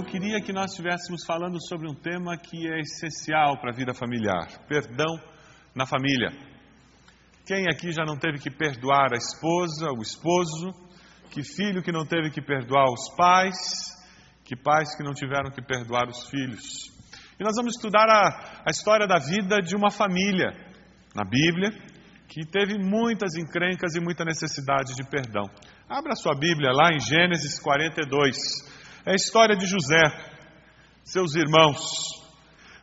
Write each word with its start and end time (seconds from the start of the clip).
Eu 0.00 0.04
queria 0.04 0.40
que 0.40 0.50
nós 0.50 0.70
estivéssemos 0.70 1.26
falando 1.26 1.60
sobre 1.68 1.86
um 1.86 1.94
tema 1.94 2.34
que 2.34 2.66
é 2.66 2.80
essencial 2.80 3.60
para 3.60 3.70
a 3.70 3.76
vida 3.76 3.92
familiar: 3.92 4.48
perdão 4.66 5.20
na 5.74 5.84
família. 5.84 6.30
Quem 7.44 7.66
aqui 7.68 7.92
já 7.92 8.04
não 8.04 8.16
teve 8.16 8.38
que 8.38 8.50
perdoar 8.50 9.12
a 9.12 9.18
esposa, 9.18 9.90
o 9.92 10.00
esposo? 10.00 10.72
Que 11.30 11.42
filho 11.42 11.82
que 11.82 11.92
não 11.92 12.06
teve 12.06 12.30
que 12.30 12.40
perdoar 12.40 12.86
os 12.86 13.14
pais? 13.14 13.56
Que 14.42 14.56
pais 14.56 14.96
que 14.96 15.02
não 15.02 15.12
tiveram 15.12 15.50
que 15.50 15.60
perdoar 15.60 16.08
os 16.08 16.28
filhos? 16.30 16.90
E 17.38 17.44
nós 17.44 17.54
vamos 17.56 17.76
estudar 17.76 18.08
a, 18.08 18.62
a 18.66 18.70
história 18.70 19.06
da 19.06 19.18
vida 19.18 19.58
de 19.60 19.76
uma 19.76 19.90
família 19.90 20.48
na 21.14 21.24
Bíblia 21.24 21.70
que 22.26 22.46
teve 22.46 22.78
muitas 22.78 23.34
encrencas 23.34 23.94
e 23.94 24.00
muita 24.00 24.24
necessidade 24.24 24.94
de 24.94 25.04
perdão. 25.04 25.44
Abra 25.88 26.14
sua 26.14 26.34
Bíblia 26.34 26.70
lá 26.72 26.90
em 26.90 27.00
Gênesis 27.00 27.58
42. 27.60 28.79
É 29.04 29.12
a 29.12 29.14
história 29.14 29.56
de 29.56 29.64
José, 29.66 30.02
seus 31.02 31.34
irmãos. 31.34 31.78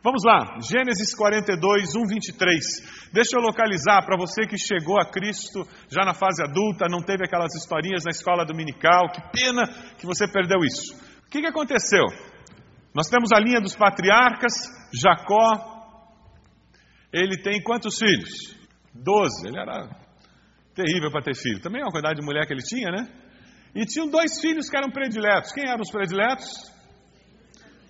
Vamos 0.02 0.22
lá, 0.24 0.58
Gênesis 0.60 1.14
42, 1.14 1.94
1, 1.94 2.06
23. 2.08 3.10
Deixa 3.12 3.36
eu 3.36 3.42
localizar 3.42 4.04
para 4.04 4.16
você 4.16 4.46
que 4.46 4.58
chegou 4.58 5.00
a 5.00 5.08
Cristo 5.08 5.62
já 5.88 6.04
na 6.04 6.14
fase 6.14 6.42
adulta, 6.42 6.88
não 6.90 7.02
teve 7.02 7.24
aquelas 7.24 7.54
historinhas 7.54 8.02
na 8.04 8.10
escola 8.10 8.44
dominical. 8.44 9.10
Que 9.10 9.20
pena 9.30 9.62
que 9.96 10.06
você 10.06 10.26
perdeu 10.26 10.58
isso. 10.64 10.92
O 11.26 11.30
que, 11.30 11.40
que 11.40 11.46
aconteceu? 11.46 12.04
Nós 12.92 13.08
temos 13.08 13.30
a 13.32 13.38
linha 13.38 13.60
dos 13.60 13.76
patriarcas, 13.76 14.54
Jacó. 14.92 15.76
Ele 17.12 17.40
tem 17.42 17.62
quantos 17.62 17.96
filhos? 17.96 18.56
Doze. 18.92 19.46
Ele 19.46 19.58
era 19.58 19.88
terrível 20.74 21.12
para 21.12 21.22
ter 21.22 21.36
filho. 21.36 21.60
Também 21.60 21.80
é 21.80 21.84
uma 21.84 21.92
quantidade 21.92 22.18
de 22.18 22.26
mulher 22.26 22.44
que 22.46 22.52
ele 22.52 22.62
tinha, 22.62 22.90
né? 22.90 23.27
E 23.74 23.84
tinham 23.84 24.08
dois 24.08 24.40
filhos 24.40 24.68
que 24.68 24.76
eram 24.76 24.90
prediletos. 24.90 25.52
Quem 25.52 25.68
eram 25.68 25.82
os 25.82 25.90
prediletos? 25.90 26.46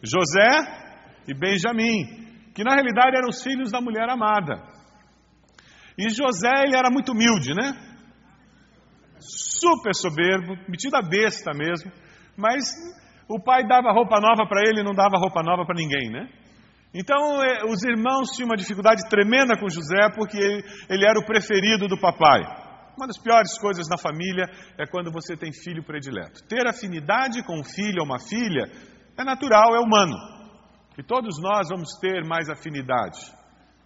José 0.02 1.24
e 1.26 1.34
Benjamim, 1.34 2.52
que 2.54 2.64
na 2.64 2.74
realidade 2.74 3.16
eram 3.16 3.28
os 3.28 3.42
filhos 3.42 3.70
da 3.70 3.80
mulher 3.80 4.08
amada. 4.08 4.62
E 5.98 6.08
José, 6.10 6.64
ele 6.64 6.76
era 6.76 6.90
muito 6.90 7.12
humilde, 7.12 7.52
né? 7.54 7.72
Super 9.18 9.94
soberbo, 9.94 10.56
metido 10.68 10.96
a 10.96 11.02
besta 11.02 11.52
mesmo, 11.52 11.90
mas 12.36 12.64
o 13.28 13.42
pai 13.42 13.66
dava 13.66 13.92
roupa 13.92 14.20
nova 14.20 14.48
para 14.48 14.62
ele 14.68 14.80
e 14.80 14.84
não 14.84 14.94
dava 14.94 15.18
roupa 15.18 15.42
nova 15.42 15.66
para 15.66 15.74
ninguém, 15.74 16.10
né? 16.10 16.28
Então, 16.94 17.42
eh, 17.42 17.64
os 17.66 17.82
irmãos 17.84 18.30
tinham 18.34 18.48
uma 18.48 18.56
dificuldade 18.56 19.08
tremenda 19.10 19.58
com 19.58 19.68
José 19.68 20.08
porque 20.14 20.38
ele, 20.38 20.64
ele 20.88 21.04
era 21.04 21.18
o 21.18 21.26
preferido 21.26 21.86
do 21.86 21.98
papai. 21.98 22.67
Uma 22.98 23.06
das 23.06 23.16
piores 23.16 23.56
coisas 23.60 23.86
na 23.88 23.96
família 23.96 24.44
é 24.76 24.84
quando 24.84 25.12
você 25.12 25.36
tem 25.36 25.52
filho 25.52 25.84
predileto. 25.84 26.42
Ter 26.48 26.66
afinidade 26.66 27.44
com 27.44 27.60
um 27.60 27.62
filho 27.62 28.00
ou 28.00 28.04
uma 28.04 28.18
filha 28.18 28.64
é 29.16 29.22
natural, 29.22 29.76
é 29.76 29.78
humano. 29.78 30.16
E 30.98 31.02
todos 31.04 31.40
nós 31.40 31.68
vamos 31.68 31.96
ter 32.00 32.26
mais 32.26 32.50
afinidade. 32.50 33.20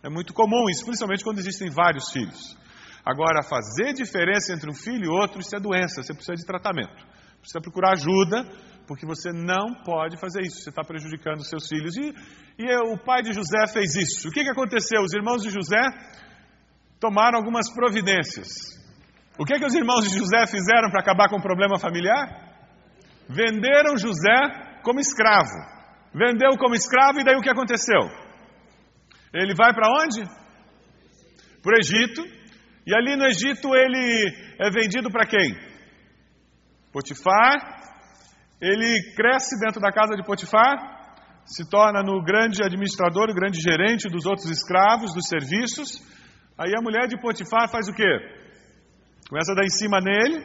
É 0.03 0.09
muito 0.09 0.33
comum 0.33 0.65
isso, 0.71 0.87
principalmente 0.87 1.23
quando 1.23 1.41
existem 1.41 1.69
vários 1.69 2.11
filhos. 2.11 2.57
Agora, 3.05 3.43
fazer 3.43 3.93
diferença 3.93 4.55
entre 4.55 4.71
um 4.71 4.75
filho 4.75 5.05
e 5.05 5.09
outro, 5.09 5.41
isso 5.41 5.55
é 5.55 5.61
doença, 5.61 6.03
você 6.03 6.15
precisa 6.15 6.35
de 6.35 6.47
tratamento. 6.47 7.05
Precisa 7.39 7.61
procurar 7.61 7.93
ajuda, 7.93 8.49
porque 8.87 9.05
você 9.05 9.31
não 9.31 9.75
pode 9.85 10.17
fazer 10.17 10.41
isso, 10.41 10.63
você 10.63 10.71
está 10.71 10.83
prejudicando 10.83 11.45
seus 11.45 11.69
filhos. 11.69 11.95
E, 11.99 12.15
e 12.59 12.77
o 12.91 12.97
pai 12.97 13.21
de 13.21 13.35
José 13.35 13.67
fez 13.71 13.95
isso. 13.95 14.29
O 14.29 14.31
que, 14.33 14.43
que 14.43 14.51
aconteceu? 14.51 15.03
Os 15.03 15.13
irmãos 15.13 15.43
de 15.43 15.51
José 15.51 15.83
tomaram 16.99 17.37
algumas 17.37 17.71
providências. 17.75 18.81
O 19.39 19.45
que, 19.45 19.55
é 19.55 19.59
que 19.59 19.67
os 19.67 19.75
irmãos 19.75 20.05
de 20.05 20.19
José 20.19 20.47
fizeram 20.47 20.91
para 20.91 21.01
acabar 21.01 21.29
com 21.29 21.37
o 21.37 21.43
problema 21.43 21.79
familiar? 21.79 22.29
Venderam 23.29 23.97
José 23.97 24.81
como 24.83 25.01
escravo. 25.01 25.57
Vendeu 26.15 26.51
como 26.59 26.75
escravo 26.75 27.21
e 27.21 27.25
daí 27.25 27.37
o 27.37 27.41
que 27.41 27.49
aconteceu? 27.49 28.11
Ele 29.33 29.55
vai 29.55 29.73
para 29.73 29.89
onde? 30.03 30.23
Para 31.63 31.77
o 31.77 31.81
Egito. 31.81 32.23
E 32.87 32.95
ali 32.95 33.17
no 33.17 33.27
Egito 33.27 33.75
ele 33.75 34.31
é 34.61 34.71
vendido 34.71 35.11
para 35.11 35.27
quem? 35.27 35.57
Potifar. 36.93 37.81
Ele 38.61 39.15
cresce 39.17 39.59
dentro 39.59 39.81
da 39.81 39.91
casa 39.91 40.15
de 40.15 40.23
Potifar, 40.23 40.77
se 41.45 41.69
torna 41.69 42.01
no 42.01 42.23
grande 42.23 42.63
administrador, 42.63 43.29
o 43.29 43.35
grande 43.35 43.61
gerente 43.61 44.09
dos 44.09 44.25
outros 44.25 44.49
escravos, 44.49 45.13
dos 45.13 45.27
serviços. 45.27 46.01
Aí 46.57 46.73
a 46.77 46.83
mulher 46.83 47.09
de 47.09 47.21
Potifar 47.21 47.69
faz 47.69 47.89
o 47.89 47.93
quê? 47.93 48.42
Começa 49.33 49.53
a 49.53 49.55
dar 49.55 49.65
em 49.65 49.71
cima 49.71 49.99
nele. 49.99 50.45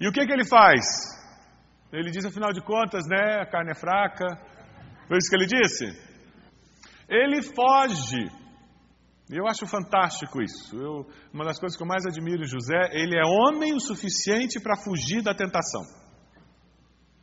E 0.00 0.08
o 0.08 0.12
que, 0.12 0.26
que 0.26 0.32
ele 0.32 0.44
faz? 0.44 0.84
Ele 1.92 2.10
diz, 2.10 2.24
afinal 2.24 2.52
de 2.52 2.60
contas, 2.60 3.04
né, 3.06 3.42
a 3.42 3.46
carne 3.46 3.70
é 3.70 3.76
fraca. 3.76 4.26
Foi 5.06 5.18
isso 5.18 5.30
que 5.30 5.36
ele 5.36 5.46
disse? 5.46 5.84
Ele 7.08 7.40
foge. 7.42 8.28
Eu 9.30 9.46
acho 9.46 9.68
fantástico 9.68 10.42
isso. 10.42 10.74
Eu, 10.74 11.06
uma 11.32 11.44
das 11.44 11.60
coisas 11.60 11.76
que 11.76 11.84
eu 11.84 11.86
mais 11.86 12.04
admiro 12.04 12.42
em 12.42 12.48
José, 12.48 12.90
ele 12.90 13.16
é 13.16 13.22
homem 13.24 13.72
o 13.72 13.78
suficiente 13.78 14.58
para 14.58 14.76
fugir 14.82 15.22
da 15.22 15.32
tentação. 15.32 15.82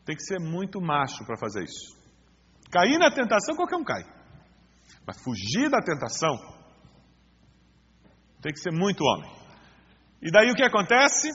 Tem 0.05 0.15
que 0.15 0.23
ser 0.23 0.39
muito 0.39 0.79
macho 0.79 1.25
para 1.25 1.37
fazer 1.37 1.65
isso. 1.65 1.93
Cair 2.71 2.97
na 2.97 3.11
tentação, 3.11 3.53
qualquer 3.53 3.75
um 3.75 3.83
cai. 3.83 4.03
Mas 5.05 5.21
fugir 5.21 5.69
da 5.69 5.81
tentação, 5.81 6.37
tem 8.41 8.53
que 8.53 8.61
ser 8.61 8.71
muito 8.71 9.03
homem. 9.03 9.38
E 10.21 10.31
daí 10.31 10.51
o 10.51 10.56
que 10.56 10.63
acontece? 10.63 11.30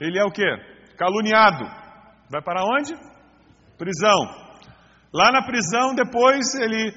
Ele 0.00 0.18
é 0.18 0.24
o 0.24 0.30
que? 0.30 0.44
Caluniado. 0.96 1.64
Vai 2.30 2.42
para 2.42 2.64
onde? 2.64 2.94
Prisão. 3.78 4.18
Lá 5.12 5.30
na 5.30 5.42
prisão, 5.44 5.94
depois 5.94 6.54
ele 6.54 6.92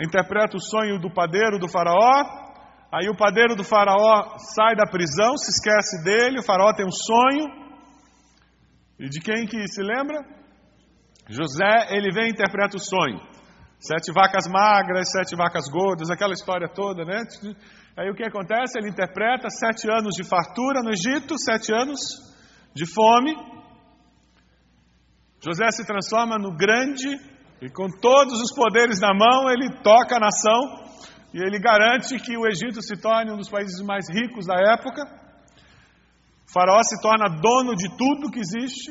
interpreta 0.00 0.56
o 0.56 0.60
sonho 0.60 0.98
do 0.98 1.12
padeiro 1.12 1.58
do 1.58 1.68
faraó. 1.68 2.22
Aí 2.92 3.08
o 3.08 3.16
padeiro 3.16 3.54
do 3.54 3.64
faraó 3.64 4.38
sai 4.54 4.74
da 4.74 4.86
prisão, 4.86 5.36
se 5.36 5.50
esquece 5.50 6.02
dele, 6.02 6.40
o 6.40 6.44
faraó 6.44 6.72
tem 6.72 6.86
um 6.86 6.90
sonho. 6.90 7.46
E 8.98 9.08
de 9.08 9.20
quem 9.20 9.46
que 9.46 9.66
se 9.68 9.82
lembra? 9.82 10.18
José, 11.28 11.94
ele 11.94 12.12
vem 12.12 12.28
e 12.28 12.30
interpreta 12.30 12.76
o 12.76 12.80
sonho. 12.80 13.20
Sete 13.80 14.12
vacas 14.12 14.48
magras, 14.48 15.10
sete 15.10 15.36
vacas 15.36 15.68
gordas, 15.70 16.10
aquela 16.10 16.32
história 16.32 16.68
toda, 16.68 17.04
né? 17.04 17.22
Aí 17.96 18.10
o 18.10 18.14
que 18.14 18.24
acontece? 18.24 18.76
Ele 18.76 18.88
interpreta 18.88 19.48
sete 19.48 19.88
anos 19.88 20.16
de 20.16 20.24
fartura 20.24 20.82
no 20.82 20.90
Egito, 20.90 21.38
sete 21.38 21.72
anos 21.72 22.00
de 22.74 22.84
fome. 22.92 23.36
José 25.40 25.70
se 25.70 25.86
transforma 25.86 26.36
no 26.38 26.56
grande 26.56 27.08
e 27.62 27.70
com 27.70 27.88
todos 28.00 28.40
os 28.40 28.52
poderes 28.52 29.00
na 29.00 29.14
mão, 29.14 29.48
ele 29.48 29.80
toca 29.82 30.16
a 30.16 30.20
nação 30.20 30.88
e 31.32 31.38
ele 31.38 31.60
garante 31.60 32.18
que 32.18 32.36
o 32.36 32.48
Egito 32.48 32.82
se 32.82 33.00
torne 33.00 33.32
um 33.32 33.36
dos 33.36 33.48
países 33.48 33.80
mais 33.80 34.10
ricos 34.10 34.44
da 34.44 34.56
época. 34.72 35.04
O 36.48 36.52
faraó 36.52 36.82
se 36.82 37.00
torna 37.00 37.28
dono 37.28 37.76
de 37.76 37.96
tudo 37.96 38.30
que 38.30 38.40
existe 38.40 38.90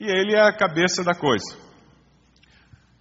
e 0.00 0.04
ele 0.06 0.34
é 0.34 0.40
a 0.40 0.56
cabeça 0.56 1.04
da 1.04 1.14
coisa. 1.14 1.63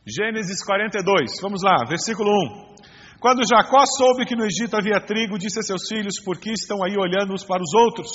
Gênesis 0.05 0.61
42, 0.65 1.39
vamos 1.41 1.63
lá, 1.63 1.77
versículo 1.88 2.29
1. 2.29 2.73
Quando 3.21 3.47
Jacó 3.47 3.85
soube 3.85 4.25
que 4.25 4.35
no 4.35 4.44
Egito 4.44 4.75
havia 4.75 5.00
trigo, 5.00 5.39
disse 5.39 5.59
a 5.59 5.61
seus 5.61 5.88
filhos: 5.88 6.19
Por 6.19 6.38
que 6.38 6.51
estão 6.51 6.83
aí 6.83 6.97
olhando 6.97 7.31
uns 7.31 7.45
para 7.45 7.63
os 7.63 7.73
outros? 7.73 8.11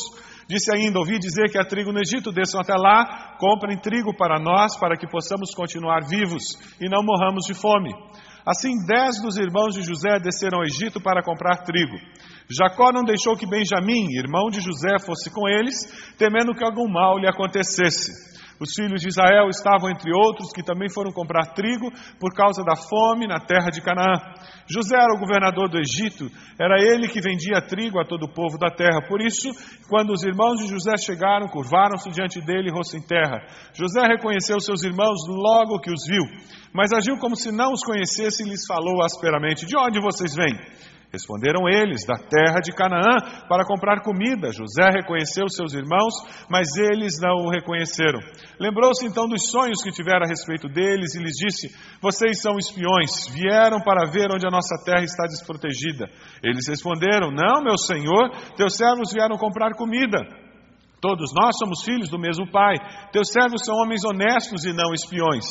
Disse 0.46 0.70
ainda: 0.70 0.98
Ouvi 0.98 1.18
dizer 1.18 1.50
que 1.50 1.56
há 1.56 1.64
trigo 1.64 1.90
no 1.90 1.98
Egito, 1.98 2.30
desçam 2.30 2.60
até 2.60 2.74
lá, 2.74 3.36
comprem 3.38 3.78
trigo 3.78 4.14
para 4.14 4.38
nós, 4.38 4.78
para 4.78 4.98
que 4.98 5.08
possamos 5.08 5.54
continuar 5.54 6.06
vivos 6.06 6.58
e 6.78 6.90
não 6.90 7.02
morramos 7.02 7.46
de 7.46 7.54
fome. 7.54 7.90
Assim, 8.44 8.84
dez 8.86 9.18
dos 9.22 9.38
irmãos 9.38 9.74
de 9.74 9.80
José 9.80 10.20
desceram 10.20 10.58
ao 10.58 10.64
Egito 10.64 11.00
para 11.00 11.22
comprar 11.22 11.64
trigo. 11.64 11.96
Jacó 12.50 12.92
não 12.92 13.02
deixou 13.02 13.34
que 13.34 13.48
Benjamim, 13.48 14.12
irmão 14.12 14.50
de 14.50 14.60
José, 14.60 14.98
fosse 15.06 15.30
com 15.30 15.48
eles, 15.48 15.74
temendo 16.18 16.54
que 16.54 16.64
algum 16.64 16.86
mal 16.86 17.18
lhe 17.18 17.26
acontecesse. 17.26 18.28
Os 18.60 18.74
filhos 18.74 19.00
de 19.00 19.08
Israel 19.08 19.48
estavam 19.48 19.88
entre 19.88 20.10
outros 20.12 20.52
que 20.52 20.62
também 20.62 20.90
foram 20.92 21.12
comprar 21.12 21.54
trigo 21.54 21.90
por 22.18 22.34
causa 22.34 22.62
da 22.64 22.74
fome 22.74 23.26
na 23.26 23.38
terra 23.38 23.70
de 23.70 23.80
Canaã. 23.80 24.18
José 24.68 24.96
era 24.96 25.14
o 25.14 25.20
governador 25.20 25.68
do 25.68 25.78
Egito, 25.78 26.28
era 26.58 26.76
ele 26.82 27.08
que 27.08 27.20
vendia 27.20 27.62
trigo 27.62 28.00
a 28.00 28.04
todo 28.04 28.24
o 28.24 28.32
povo 28.32 28.58
da 28.58 28.70
terra. 28.70 29.06
Por 29.08 29.22
isso, 29.22 29.48
quando 29.88 30.10
os 30.10 30.24
irmãos 30.24 30.58
de 30.58 30.66
José 30.66 30.96
chegaram, 30.96 31.46
curvaram-se 31.48 32.10
diante 32.10 32.40
dele, 32.40 32.70
rosto 32.70 32.96
em 32.96 33.06
terra. 33.06 33.46
José 33.72 34.06
reconheceu 34.06 34.60
seus 34.60 34.82
irmãos 34.82 35.20
logo 35.28 35.80
que 35.80 35.92
os 35.92 36.04
viu, 36.06 36.24
mas 36.74 36.92
agiu 36.92 37.16
como 37.18 37.36
se 37.36 37.52
não 37.52 37.72
os 37.72 37.84
conhecesse 37.84 38.42
e 38.42 38.48
lhes 38.48 38.66
falou 38.66 39.02
asperamente: 39.02 39.66
De 39.66 39.76
onde 39.78 40.00
vocês 40.00 40.34
vêm? 40.34 40.54
Responderam 41.10 41.66
eles, 41.66 42.04
da 42.06 42.16
terra 42.16 42.60
de 42.60 42.70
Canaã, 42.70 43.16
para 43.48 43.64
comprar 43.64 44.02
comida. 44.02 44.52
José 44.52 44.90
reconheceu 44.92 45.48
seus 45.48 45.72
irmãos, 45.72 46.12
mas 46.50 46.76
eles 46.76 47.18
não 47.18 47.46
o 47.46 47.50
reconheceram. 47.50 48.20
Lembrou-se 48.60 49.06
então 49.06 49.26
dos 49.26 49.50
sonhos 49.50 49.82
que 49.82 49.90
tivera 49.90 50.26
a 50.26 50.28
respeito 50.28 50.68
deles 50.68 51.14
e 51.14 51.22
lhes 51.22 51.32
disse: 51.32 51.74
Vocês 52.02 52.42
são 52.42 52.58
espiões, 52.58 53.26
vieram 53.32 53.80
para 53.80 54.10
ver 54.10 54.28
onde 54.30 54.46
a 54.46 54.50
nossa 54.50 54.76
terra 54.84 55.02
está 55.02 55.24
desprotegida. 55.24 56.10
Eles 56.44 56.68
responderam: 56.68 57.30
Não, 57.30 57.64
meu 57.64 57.78
senhor, 57.78 58.30
teus 58.54 58.76
servos 58.76 59.10
vieram 59.10 59.38
comprar 59.38 59.72
comida. 59.76 60.18
Todos 61.00 61.32
nós 61.32 61.56
somos 61.56 61.84
filhos 61.84 62.10
do 62.10 62.18
mesmo 62.18 62.50
pai. 62.50 62.74
Teus 63.12 63.30
servos 63.30 63.64
são 63.64 63.74
homens 63.76 64.04
honestos 64.04 64.64
e 64.64 64.72
não 64.74 64.92
espiões. 64.92 65.46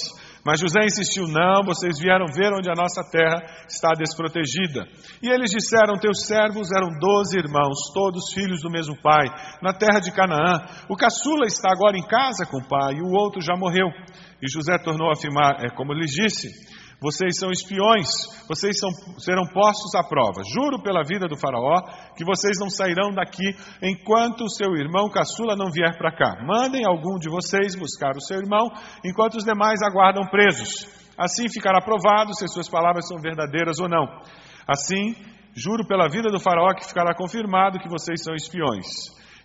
Mas 0.48 0.62
José 0.62 0.80
insistiu: 0.86 1.28
Não, 1.28 1.62
vocês 1.66 2.00
vieram 2.00 2.26
ver 2.34 2.54
onde 2.54 2.72
a 2.72 2.74
nossa 2.74 3.04
terra 3.12 3.44
está 3.68 3.92
desprotegida. 3.92 4.88
E 5.22 5.28
eles 5.28 5.52
disseram: 5.52 6.00
Teus 6.00 6.26
servos 6.26 6.72
eram 6.72 6.88
doze 7.02 7.38
irmãos, 7.38 7.92
todos 7.94 8.32
filhos 8.34 8.62
do 8.62 8.72
mesmo 8.72 8.96
pai, 9.02 9.28
na 9.62 9.74
terra 9.74 10.00
de 10.00 10.10
Canaã. 10.10 10.64
O 10.90 10.96
caçula 10.96 11.46
está 11.46 11.68
agora 11.70 11.98
em 11.98 12.08
casa 12.08 12.46
com 12.50 12.60
o 12.60 12.66
pai, 12.66 12.94
e 12.94 13.02
o 13.02 13.12
outro 13.12 13.42
já 13.42 13.58
morreu. 13.58 13.90
E 14.42 14.48
José 14.50 14.78
tornou 14.78 15.10
a 15.10 15.14
afirmar: 15.18 15.66
É 15.66 15.70
como 15.70 15.92
lhes 15.92 16.12
disse. 16.12 16.48
Vocês 17.00 17.38
são 17.38 17.52
espiões, 17.52 18.10
vocês 18.50 18.80
são, 18.80 18.90
serão 19.20 19.46
postos 19.54 19.94
à 19.94 20.04
prova. 20.04 20.42
Juro 20.44 20.82
pela 20.82 21.04
vida 21.04 21.28
do 21.28 21.38
Faraó 21.38 21.82
que 22.16 22.26
vocês 22.26 22.58
não 22.60 22.72
sairão 22.72 23.12
daqui 23.12 23.56
enquanto 23.84 24.42
o 24.42 24.50
seu 24.50 24.76
irmão 24.76 25.08
caçula 25.08 25.56
não 25.56 25.70
vier 25.72 25.96
para 25.96 26.12
cá. 26.12 26.44
Mandem 26.44 26.82
algum 26.88 27.20
de 27.20 27.30
vocês 27.30 27.76
buscar 27.76 28.18
o 28.18 28.22
seu 28.22 28.40
irmão, 28.40 28.72
enquanto 29.06 29.36
os 29.36 29.46
demais 29.46 29.80
aguardam 29.84 30.26
presos. 30.26 30.88
Assim 31.16 31.48
ficará 31.50 31.80
provado 31.82 32.34
se 32.34 32.48
suas 32.48 32.68
palavras 32.68 33.08
são 33.08 33.22
verdadeiras 33.22 33.78
ou 33.80 33.88
não. 33.88 34.06
Assim, 34.68 35.16
juro 35.56 35.86
pela 35.88 36.10
vida 36.10 36.30
do 36.32 36.40
Faraó 36.40 36.74
que 36.74 36.88
ficará 36.88 37.14
confirmado 37.14 37.80
que 37.80 37.90
vocês 37.90 38.24
são 38.24 38.34
espiões. 38.34 38.88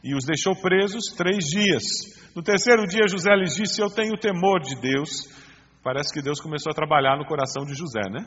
E 0.03 0.15
os 0.17 0.25
deixou 0.25 0.57
presos 0.57 1.13
três 1.17 1.45
dias. 1.45 1.85
No 2.35 2.43
terceiro 2.43 2.87
dia, 2.87 3.07
José 3.07 3.37
lhes 3.37 3.55
disse: 3.55 3.81
Eu 3.81 3.91
tenho 3.91 4.19
temor 4.19 4.61
de 4.61 4.75
Deus 4.81 5.31
Parece 5.83 6.15
que 6.15 6.23
Deus 6.23 6.41
começou 6.41 6.71
a 6.71 6.75
trabalhar 6.75 7.17
no 7.19 7.27
coração 7.27 7.65
de 7.65 7.75
José, 7.75 8.09
né? 8.09 8.25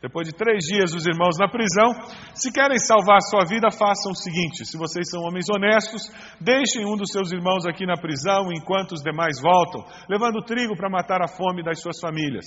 Depois 0.00 0.28
de 0.28 0.34
três 0.34 0.62
dias, 0.66 0.92
os 0.92 1.06
irmãos 1.06 1.38
na 1.40 1.48
prisão, 1.48 1.90
se 2.34 2.52
querem 2.52 2.78
salvar 2.78 3.22
sua 3.22 3.44
vida, 3.48 3.70
façam 3.72 4.12
o 4.12 4.14
seguinte: 4.14 4.66
se 4.66 4.76
vocês 4.76 5.08
são 5.08 5.22
homens 5.22 5.46
honestos, 5.48 6.12
deixem 6.38 6.84
um 6.84 6.94
dos 6.94 7.10
seus 7.10 7.32
irmãos 7.32 7.66
aqui 7.66 7.86
na 7.86 7.96
prisão 7.96 8.52
enquanto 8.52 8.92
os 8.92 9.02
demais 9.02 9.40
voltam, 9.40 9.82
levando 10.08 10.44
trigo 10.44 10.76
para 10.76 10.90
matar 10.90 11.22
a 11.22 11.26
fome 11.26 11.64
das 11.64 11.80
suas 11.80 11.98
famílias. 11.98 12.44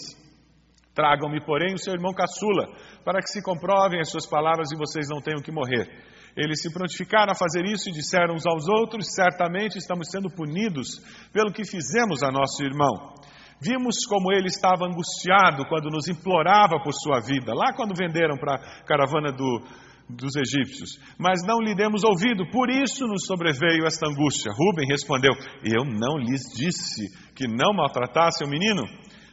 Tragam-me, 0.94 1.44
porém, 1.44 1.74
o 1.74 1.80
seu 1.80 1.94
irmão 1.94 2.13
caçula, 2.13 2.68
para 3.03 3.21
que 3.21 3.30
se 3.30 3.42
comprovem 3.42 4.00
as 4.00 4.10
suas 4.10 4.27
palavras 4.27 4.71
e 4.71 4.77
vocês 4.77 5.07
não 5.10 5.19
tenham 5.19 5.42
que 5.42 5.51
morrer. 5.51 5.89
Eles 6.36 6.62
se 6.62 6.71
prontificaram 6.71 7.31
a 7.31 7.36
fazer 7.36 7.65
isso 7.65 7.89
e 7.89 7.92
disseram 7.92 8.36
uns 8.36 8.45
aos 8.45 8.69
outros: 8.69 9.13
certamente 9.15 9.80
estamos 9.80 10.10
sendo 10.12 10.30
punidos 10.30 11.01
pelo 11.33 11.51
que 11.51 11.65
fizemos 11.65 12.21
a 12.21 12.31
nosso 12.31 12.63
irmão. 12.63 13.18
Vimos 13.59 14.06
como 14.07 14.31
ele 14.31 14.48
estava 14.48 14.86
angustiado 14.86 15.65
quando 15.68 15.89
nos 15.89 16.07
implorava 16.07 16.80
por 16.83 16.94
sua 16.94 17.19
vida, 17.19 17.54
lá 17.56 17.74
quando 17.74 17.98
venderam 17.98 18.38
para 18.38 18.56
a 18.56 18.83
caravana 18.83 19.31
do, 19.31 19.63
dos 20.09 20.36
egípcios. 20.36 21.00
Mas 21.18 21.42
não 21.45 21.59
lhe 21.59 21.75
demos 21.75 22.04
ouvido, 22.04 22.50
por 22.51 22.69
isso 22.69 23.06
nos 23.07 23.25
sobreveio 23.25 23.86
esta 23.86 24.07
angústia. 24.07 24.51
Rubem 24.54 24.88
respondeu: 24.88 25.33
Eu 25.63 25.83
não 25.83 26.18
lhes 26.18 26.42
disse 26.56 27.09
que 27.36 27.48
não 27.48 27.74
maltratasse 27.74 28.44
o 28.44 28.50
menino, 28.50 28.83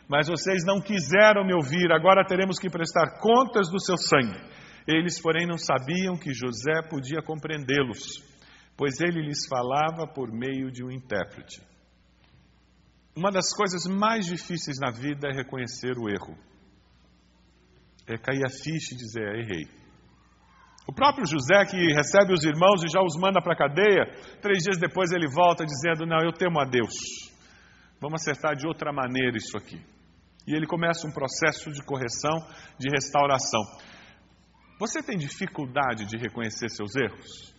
mas 0.08 0.28
vocês 0.28 0.64
não 0.64 0.80
quiseram 0.80 1.44
me 1.44 1.54
ouvir, 1.54 1.92
agora 1.92 2.26
teremos 2.26 2.58
que 2.58 2.70
prestar 2.70 3.18
contas 3.20 3.70
do 3.70 3.80
seu 3.80 3.96
sangue. 3.96 4.40
Eles, 4.86 5.20
porém, 5.20 5.46
não 5.46 5.56
sabiam 5.56 6.16
que 6.16 6.34
José 6.34 6.82
podia 6.90 7.22
compreendê-los, 7.22 8.22
pois 8.76 9.00
ele 9.00 9.22
lhes 9.22 9.46
falava 9.48 10.06
por 10.06 10.30
meio 10.30 10.70
de 10.70 10.84
um 10.84 10.90
intérprete. 10.90 11.73
Uma 13.16 13.30
das 13.30 13.54
coisas 13.54 13.86
mais 13.86 14.26
difíceis 14.26 14.78
na 14.78 14.90
vida 14.90 15.28
é 15.28 15.32
reconhecer 15.32 15.96
o 15.96 16.08
erro. 16.08 16.36
É 18.06 18.18
cair 18.18 18.44
a 18.44 18.50
ficha 18.50 18.94
e 18.94 18.96
dizer, 18.96 19.22
é, 19.22 19.40
errei. 19.40 19.84
O 20.86 20.92
próprio 20.92 21.24
José, 21.26 21.64
que 21.64 21.76
recebe 21.94 22.34
os 22.34 22.44
irmãos 22.44 22.82
e 22.84 22.88
já 22.88 23.00
os 23.00 23.16
manda 23.16 23.40
para 23.40 23.54
a 23.54 23.56
cadeia, 23.56 24.04
três 24.42 24.62
dias 24.62 24.78
depois 24.78 25.12
ele 25.12 25.26
volta 25.26 25.64
dizendo: 25.64 26.04
Não, 26.04 26.20
eu 26.20 26.32
temo 26.32 26.60
a 26.60 26.64
Deus. 26.64 26.92
Vamos 27.98 28.20
acertar 28.20 28.54
de 28.54 28.66
outra 28.66 28.92
maneira 28.92 29.36
isso 29.36 29.56
aqui. 29.56 29.80
E 30.46 30.54
ele 30.54 30.66
começa 30.66 31.06
um 31.06 31.12
processo 31.12 31.70
de 31.70 31.82
correção, 31.82 32.36
de 32.78 32.90
restauração. 32.92 33.62
Você 34.78 35.02
tem 35.02 35.16
dificuldade 35.16 36.04
de 36.04 36.18
reconhecer 36.18 36.68
seus 36.68 36.94
erros? 36.96 37.54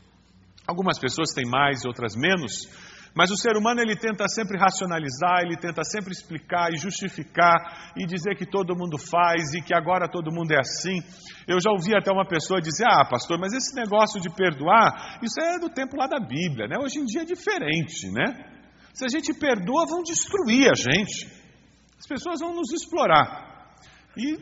Algumas 0.68 1.00
pessoas 1.00 1.32
têm 1.34 1.46
mais, 1.50 1.84
outras 1.84 2.16
menos, 2.16 2.68
mas 3.16 3.32
o 3.32 3.38
ser 3.38 3.56
humano 3.56 3.80
ele 3.80 3.96
tenta 3.96 4.28
sempre 4.28 4.60
racionalizar, 4.60 5.40
ele 5.42 5.56
tenta 5.56 5.84
sempre 5.86 6.12
explicar 6.12 6.74
e 6.74 6.78
justificar 6.78 7.94
e 7.96 8.06
dizer 8.06 8.36
que 8.36 8.46
todo 8.46 8.76
mundo 8.76 8.98
faz 8.98 9.54
e 9.54 9.62
que 9.62 9.74
agora 9.74 10.12
todo 10.12 10.34
mundo 10.34 10.52
é 10.52 10.60
assim. 10.60 11.00
Eu 11.48 11.62
já 11.62 11.72
ouvi 11.72 11.96
até 11.96 12.12
uma 12.12 12.28
pessoa 12.28 12.60
dizer: 12.60 12.86
"Ah, 12.86 13.08
pastor, 13.10 13.40
mas 13.40 13.54
esse 13.54 13.74
negócio 13.74 14.20
de 14.20 14.30
perdoar, 14.30 15.20
isso 15.24 15.40
é 15.40 15.58
do 15.58 15.70
tempo 15.70 15.96
lá 15.96 16.08
da 16.08 16.20
Bíblia, 16.20 16.68
né? 16.68 16.76
Hoje 16.78 17.00
em 17.00 17.06
dia 17.06 17.22
é 17.22 17.26
diferente, 17.26 18.12
né? 18.12 18.52
Se 18.94 19.06
a 19.06 19.08
gente 19.08 19.34
perdoa, 19.34 19.86
vão 19.86 20.04
destruir 20.04 20.70
a 20.70 20.76
gente. 20.76 21.28
As 21.98 22.08
pessoas 22.08 22.40
vão 22.42 22.54
nos 22.54 22.72
explorar. 22.74 23.76
E 24.18 24.36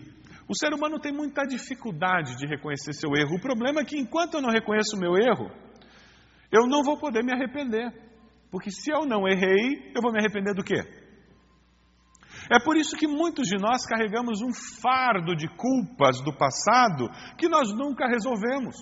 o 0.48 0.56
ser 0.56 0.74
humano 0.74 1.00
tem 1.00 1.12
muita 1.12 1.46
dificuldade 1.46 2.36
de 2.38 2.48
reconhecer 2.48 2.94
seu 2.94 3.16
erro. 3.16 3.36
O 3.36 3.42
problema 3.42 3.82
é 3.82 3.86
que 3.86 3.98
enquanto 3.98 4.36
eu 4.36 4.42
não 4.42 4.50
reconheço 4.50 4.98
meu 4.98 5.16
erro, 5.16 5.50
eu 6.52 6.68
não 6.68 6.84
vou 6.84 6.98
poder 6.98 7.24
me 7.24 7.32
arrepender. 7.32 7.92
Porque 8.54 8.70
se 8.70 8.92
eu 8.92 9.04
não 9.04 9.28
errei, 9.28 9.92
eu 9.96 10.00
vou 10.00 10.12
me 10.12 10.20
arrepender 10.20 10.54
do 10.54 10.64
quê? 10.64 10.78
É 12.54 12.64
por 12.64 12.78
isso 12.78 12.96
que 12.96 13.08
muitos 13.08 13.48
de 13.48 13.58
nós 13.58 13.84
carregamos 13.84 14.44
um 14.44 14.54
fardo 14.80 15.36
de 15.36 15.48
culpas 15.58 16.22
do 16.24 16.32
passado 16.38 17.10
que 17.36 17.50
nós 17.50 17.74
nunca 17.74 18.06
resolvemos. 18.06 18.76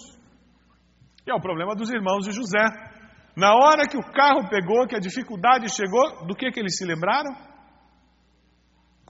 E 1.26 1.32
é 1.32 1.34
o 1.34 1.40
problema 1.40 1.74
dos 1.74 1.90
irmãos 1.90 2.26
de 2.26 2.34
José. 2.34 2.68
Na 3.38 3.54
hora 3.54 3.88
que 3.88 3.96
o 3.96 4.12
carro 4.12 4.50
pegou, 4.50 4.86
que 4.88 4.98
a 4.98 5.00
dificuldade 5.00 5.74
chegou, 5.74 6.26
do 6.28 6.36
que, 6.36 6.52
que 6.52 6.60
eles 6.60 6.76
se 6.76 6.84
lembraram? 6.84 7.32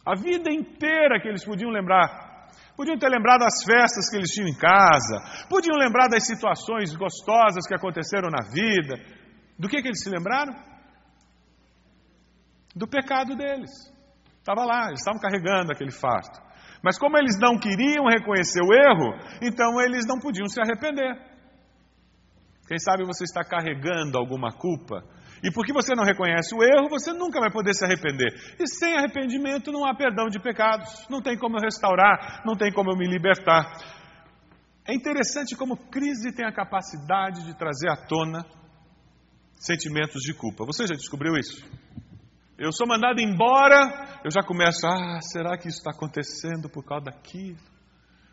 A 0.06 0.13
vida 0.13 0.51
inteira 0.53 1.20
que 1.20 1.27
eles 1.27 1.44
podiam 1.44 1.72
lembrar. 1.72 2.51
Podiam 2.77 3.00
ter 3.00 3.10
lembrado 3.10 3.39
das 3.39 3.63
festas 3.65 4.12
que 4.12 4.18
eles 4.18 4.30
tinham 4.30 4.48
em 4.48 4.56
casa, 4.56 5.48
podiam 5.50 5.75
lembrar 5.75 6.08
das 6.08 6.27
situações 6.27 6.96
gostosas 6.96 7.65
que 7.68 7.74
aconteceram 7.74 8.30
na 8.30 8.48
vida. 8.53 9.22
Do 9.62 9.70
que, 9.70 9.80
que 9.80 9.89
eles 9.89 10.01
se 10.01 10.10
lembraram? 10.10 10.56
Do 12.75 12.88
pecado 12.88 13.36
deles. 13.36 13.70
Estava 14.39 14.65
lá, 14.65 14.88
eles 14.88 15.01
estavam 15.01 15.22
carregando 15.22 15.72
aquele 15.72 15.91
fardo. 15.91 16.41
Mas 16.84 16.98
como 16.98 17.15
eles 17.15 17.38
não 17.39 17.60
queriam 17.60 18.06
reconhecer 18.08 18.60
o 18.63 18.74
erro, 18.74 19.13
então 19.39 19.80
eles 19.80 20.08
não 20.08 20.18
podiam 20.18 20.48
se 20.48 20.60
arrepender. 20.60 21.13
Quem 22.68 22.80
sabe 22.80 23.06
você 23.06 23.24
está 23.24 23.44
carregando 23.44 24.18
alguma 24.18 24.51
culpa 24.51 25.03
e 25.44 25.51
porque 25.51 25.72
você 25.72 25.94
não 25.94 26.03
reconhece 26.03 26.56
o 26.56 26.63
erro, 26.63 26.89
você 26.89 27.13
nunca 27.13 27.39
vai 27.39 27.51
poder 27.51 27.75
se 27.75 27.86
arrepender. 27.86 28.34
E 28.60 28.68
sem 28.68 28.98
arrependimento 28.98 29.72
não 29.72 29.86
há 29.86 29.94
perdão 29.94 30.27
de 30.27 30.39
pecados. 30.39 31.06
Não 31.08 31.22
tem 31.22 31.38
como 31.38 31.58
eu 31.58 31.62
restaurar, 31.62 32.41
não 32.44 32.56
tem 32.56 32.72
como 32.74 32.91
eu 32.91 32.98
me 32.98 33.08
libertar. 33.08 33.77
É 34.88 34.96
interessante 34.96 35.56
como 35.56 35.77
crise 35.77 36.34
tem 36.34 36.48
a 36.48 36.51
capacidade 36.51 37.46
de 37.46 37.56
trazer 37.56 37.91
à 37.91 38.08
tona 38.08 38.44
sentimentos 39.62 40.22
de 40.22 40.34
culpa. 40.34 40.65
Você 40.65 40.88
já 40.88 40.96
descobriu 40.96 41.36
isso? 41.36 41.63
Eu 42.58 42.72
sou 42.72 42.88
mandado 42.88 43.22
embora, 43.22 44.20
eu 44.24 44.32
já 44.32 44.44
começo, 44.44 44.86
ah, 44.86 45.20
será 45.22 45.58
que 45.58 45.68
isso 45.68 45.77
está 45.77 45.91
acontecendo 45.91 46.70
por 46.70 46.84
causa 46.84 47.06
daquilo? 47.06 47.58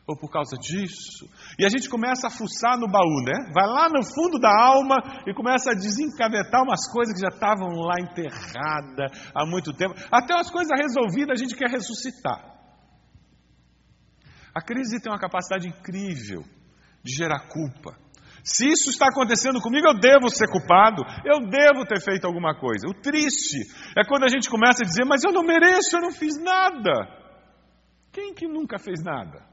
ou 0.09 0.17
por 0.17 0.31
causa 0.31 0.57
disso. 0.57 1.29
E 1.59 1.67
a 1.67 1.69
gente 1.69 1.87
começa 1.87 2.29
a 2.29 2.31
fuçar 2.31 2.79
no 2.79 2.89
baú, 2.89 3.23
né? 3.27 3.53
Vai 3.53 3.67
lá 3.67 3.89
no 3.91 4.03
fundo 4.03 4.39
da 4.41 4.49
alma 4.49 4.97
e 5.27 5.35
começa 5.35 5.71
a 5.71 5.75
desencavetar 5.75 6.63
umas 6.63 6.91
coisas 6.91 7.13
que 7.15 7.21
já 7.21 7.29
estavam 7.29 7.69
lá 7.77 8.01
enterradas 8.01 9.13
há 9.35 9.45
muito 9.45 9.71
tempo. 9.75 9.95
Até 10.11 10.35
as 10.35 10.51
coisas 10.51 10.73
resolvidas 10.81 11.39
a 11.39 11.45
gente 11.45 11.55
quer 11.55 11.69
ressuscitar. 11.69 12.43
A 14.55 14.63
crise 14.63 14.99
tem 14.99 15.13
uma 15.13 15.21
capacidade 15.21 15.69
incrível 15.69 16.43
de 17.05 17.13
gerar 17.13 17.47
culpa. 17.49 17.95
Se 18.43 18.67
isso 18.69 18.91
está 18.91 19.09
acontecendo 19.09 19.61
comigo, 19.61 19.87
eu 19.87 19.99
devo 19.99 20.29
ser 20.31 20.49
culpado, 20.49 21.03
eu 21.25 21.41
devo 21.49 21.85
ter 21.87 22.01
feito 22.01 22.27
alguma 22.27 22.55
coisa. 22.55 22.87
O 22.89 22.95
triste 22.95 23.59
é 23.97 24.05
quando 24.05 24.25
a 24.25 24.29
gente 24.29 24.49
começa 24.49 24.83
a 24.83 24.87
dizer, 24.87 25.05
mas 25.05 25.23
eu 25.25 25.33
não 25.33 25.43
mereço, 25.43 25.97
eu 25.97 26.01
não 26.01 26.13
fiz 26.13 26.39
nada. 26.43 26.93
Quem 28.13 28.35
que 28.35 28.47
nunca 28.47 28.79
fez 28.79 29.03
nada? 29.03 29.47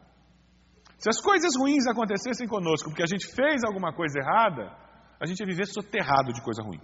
Se 0.98 1.10
as 1.10 1.22
coisas 1.22 1.56
ruins 1.58 1.86
acontecessem 1.88 2.48
conosco 2.48 2.90
porque 2.90 3.04
a 3.04 3.08
gente 3.08 3.28
fez 3.28 3.64
alguma 3.64 3.94
coisa 3.94 4.20
errada, 4.20 4.72
a 5.20 5.26
gente 5.26 5.40
ia 5.40 5.46
viver 5.46 5.68
soterrado 5.68 6.34
de 6.34 6.42
coisa 6.42 6.64
ruim. 6.64 6.80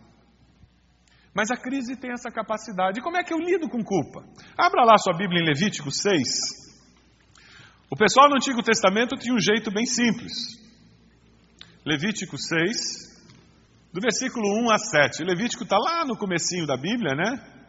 Mas 1.34 1.50
a 1.50 1.56
crise 1.56 1.96
tem 1.96 2.12
essa 2.12 2.30
capacidade. 2.30 3.00
E 3.00 3.02
como 3.02 3.18
é 3.18 3.24
que 3.24 3.34
eu 3.34 3.40
lido 3.40 3.70
com 3.70 3.82
culpa? 3.84 4.22
Abra 4.58 4.84
lá 4.84 4.98
sua 4.98 5.16
Bíblia 5.18 5.42
em 5.42 5.46
Levítico 5.46 5.90
6. 5.90 6.22
O 7.90 7.96
pessoal 7.96 8.30
no 8.30 8.36
Antigo 8.36 8.62
Testamento 8.62 9.16
tinha 9.16 9.34
um 9.34 9.40
jeito 9.40 9.72
bem 9.72 9.86
simples. 9.86 10.61
Levítico 11.86 12.38
6, 12.38 13.12
do 13.92 14.00
versículo 14.00 14.48
1 14.64 14.72
a 14.72 14.78
7. 14.78 15.24
Levítico 15.24 15.64
está 15.64 15.78
lá 15.78 16.06
no 16.06 16.16
comecinho 16.16 16.68
da 16.68 16.78
Bíblia, 16.78 17.16
né? 17.16 17.61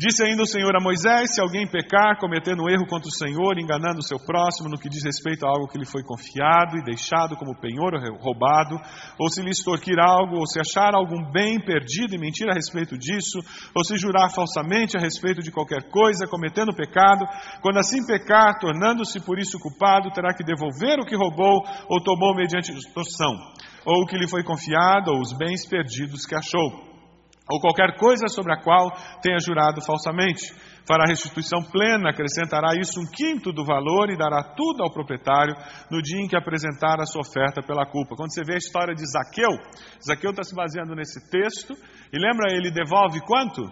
Disse 0.00 0.24
ainda 0.24 0.44
o 0.44 0.46
Senhor 0.46 0.74
a 0.74 0.82
Moisés: 0.82 1.34
Se 1.34 1.42
alguém 1.42 1.68
pecar, 1.68 2.18
cometendo 2.18 2.62
um 2.62 2.70
erro 2.70 2.86
contra 2.86 3.06
o 3.06 3.12
Senhor, 3.12 3.58
enganando 3.58 3.98
o 3.98 4.02
seu 4.02 4.18
próximo 4.18 4.70
no 4.70 4.78
que 4.78 4.88
diz 4.88 5.04
respeito 5.04 5.44
a 5.44 5.50
algo 5.50 5.68
que 5.68 5.76
lhe 5.76 5.84
foi 5.84 6.02
confiado 6.02 6.78
e 6.78 6.82
deixado 6.82 7.36
como 7.36 7.60
penhor 7.60 7.92
roubado, 8.18 8.80
ou 9.20 9.28
se 9.28 9.42
lhe 9.42 9.50
extorquir 9.50 10.00
algo, 10.00 10.36
ou 10.36 10.46
se 10.46 10.58
achar 10.58 10.94
algum 10.94 11.30
bem 11.30 11.60
perdido 11.60 12.14
e 12.14 12.18
mentir 12.18 12.48
a 12.48 12.54
respeito 12.54 12.96
disso, 12.96 13.40
ou 13.76 13.84
se 13.84 13.98
jurar 13.98 14.32
falsamente 14.32 14.96
a 14.96 15.00
respeito 15.00 15.42
de 15.42 15.52
qualquer 15.52 15.90
coisa, 15.90 16.26
cometendo 16.26 16.74
pecado, 16.74 17.26
quando 17.60 17.76
assim 17.76 18.00
pecar, 18.06 18.58
tornando-se 18.58 19.20
por 19.20 19.38
isso 19.38 19.60
culpado, 19.60 20.10
terá 20.12 20.32
que 20.32 20.42
devolver 20.42 20.98
o 20.98 21.04
que 21.04 21.14
roubou 21.14 21.60
ou 21.90 22.02
tomou 22.02 22.34
mediante 22.34 22.72
extorsão, 22.72 23.36
ou 23.84 24.02
o 24.02 24.06
que 24.06 24.16
lhe 24.16 24.26
foi 24.26 24.42
confiado, 24.42 25.10
ou 25.10 25.20
os 25.20 25.36
bens 25.36 25.68
perdidos 25.68 26.24
que 26.24 26.34
achou 26.34 26.89
ou 27.50 27.60
qualquer 27.60 27.96
coisa 27.96 28.28
sobre 28.28 28.52
a 28.52 28.62
qual 28.62 28.90
tenha 29.20 29.38
jurado 29.38 29.82
falsamente. 29.84 30.54
Fará 30.86 31.04
restituição 31.06 31.62
plena, 31.62 32.10
acrescentará 32.10 32.74
isso 32.74 33.00
um 33.00 33.06
quinto 33.10 33.52
do 33.52 33.64
valor 33.64 34.10
e 34.10 34.16
dará 34.16 34.42
tudo 34.42 34.82
ao 34.82 34.92
proprietário 34.92 35.54
no 35.90 36.00
dia 36.00 36.20
em 36.20 36.28
que 36.28 36.36
apresentar 36.36 37.00
a 37.00 37.06
sua 37.06 37.22
oferta 37.22 37.62
pela 37.62 37.84
culpa. 37.86 38.16
Quando 38.16 38.32
você 38.32 38.42
vê 38.44 38.54
a 38.54 38.58
história 38.58 38.94
de 38.94 39.04
Zaqueu, 39.06 39.50
Zaqueu 40.04 40.30
está 40.30 40.42
se 40.42 40.54
baseando 40.54 40.94
nesse 40.94 41.30
texto, 41.30 41.74
e 42.12 42.18
lembra, 42.18 42.52
ele 42.52 42.70
devolve 42.70 43.20
quanto? 43.20 43.62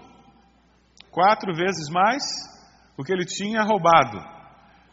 Quatro 1.11 1.55
vezes 1.55 1.89
mais 1.89 2.23
o 2.99 3.05
que 3.05 3.13
ele 3.13 3.25
tinha 3.25 3.63
roubado. 3.63 4.19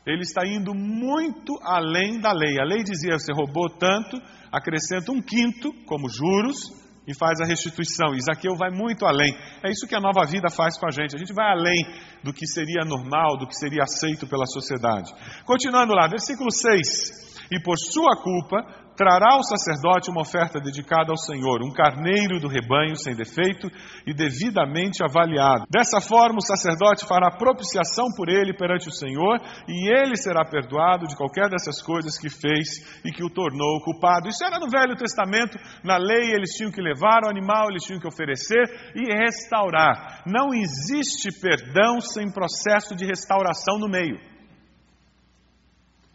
Ele 0.05 0.21
está 0.21 0.47
indo 0.47 0.73
muito 0.75 1.57
além 1.63 2.19
da 2.19 2.31
lei. 2.31 2.59
A 2.59 2.63
lei 2.63 2.83
dizia: 2.83 3.17
você 3.17 3.33
roubou 3.33 3.69
tanto, 3.69 4.17
acrescenta 4.51 5.11
um 5.11 5.21
quinto 5.21 5.73
como 5.85 6.07
juros, 6.07 6.84
e 7.07 7.13
faz 7.13 7.39
a 7.41 7.45
restituição. 7.45 8.15
Isaqueu 8.15 8.55
vai 8.55 8.71
muito 8.71 9.05
além. 9.05 9.35
É 9.63 9.69
isso 9.69 9.87
que 9.87 9.95
a 9.95 9.99
nova 9.99 10.25
vida 10.25 10.49
faz 10.49 10.77
com 10.77 10.87
a 10.87 10.91
gente. 10.91 11.15
A 11.15 11.19
gente 11.19 11.33
vai 11.33 11.51
além 11.51 11.85
do 12.23 12.33
que 12.33 12.47
seria 12.47 12.83
normal, 12.85 13.37
do 13.37 13.47
que 13.47 13.55
seria 13.55 13.83
aceito 13.83 14.27
pela 14.27 14.45
sociedade. 14.45 15.13
Continuando 15.45 15.93
lá, 15.93 16.07
versículo 16.07 16.51
6. 16.51 17.47
E 17.51 17.61
por 17.61 17.77
sua 17.77 18.15
culpa, 18.21 18.84
trará 18.95 19.37
o 19.37 19.43
sacerdote 19.43 20.09
uma 20.09 20.21
oferta 20.21 20.59
dedicada 20.59 21.11
ao 21.11 21.17
Senhor, 21.17 21.61
um 21.63 21.71
carneiro 21.71 22.39
do 22.39 22.47
rebanho 22.47 22.95
sem 22.95 23.15
defeito 23.15 23.69
e 24.05 24.13
devidamente 24.13 25.03
avaliado. 25.03 25.65
Dessa 25.69 25.99
forma, 26.01 26.37
o 26.37 26.45
sacerdote 26.45 27.05
fará 27.05 27.29
propiciação 27.31 28.07
por 28.15 28.29
ele 28.29 28.53
perante 28.53 28.87
o 28.87 28.91
Senhor, 28.91 29.39
e 29.67 29.89
ele 29.89 30.15
será 30.15 30.45
perdoado 30.45 31.07
de 31.07 31.15
qualquer 31.15 31.49
dessas 31.49 31.81
coisas 31.81 32.17
que 32.17 32.29
fez 32.29 33.01
e 33.03 33.11
que 33.11 33.23
o 33.23 33.29
tornou 33.29 33.81
culpado. 33.81 34.29
Isso 34.29 34.43
era 34.43 34.59
no 34.59 34.69
Velho 34.69 34.95
Testamento, 34.95 35.57
na 35.83 35.97
lei 35.97 36.33
eles 36.33 36.51
tinham 36.51 36.71
que 36.71 36.81
levar 36.81 37.23
o 37.23 37.29
animal, 37.29 37.69
eles 37.69 37.83
tinham 37.83 37.99
que 37.99 38.07
oferecer 38.07 38.63
e 38.95 39.13
restaurar. 39.13 40.23
Não 40.25 40.53
existe 40.53 41.29
perdão 41.39 41.99
sem 41.99 42.31
processo 42.31 42.95
de 42.95 43.05
restauração 43.05 43.77
no 43.79 43.87
meio. 43.87 44.34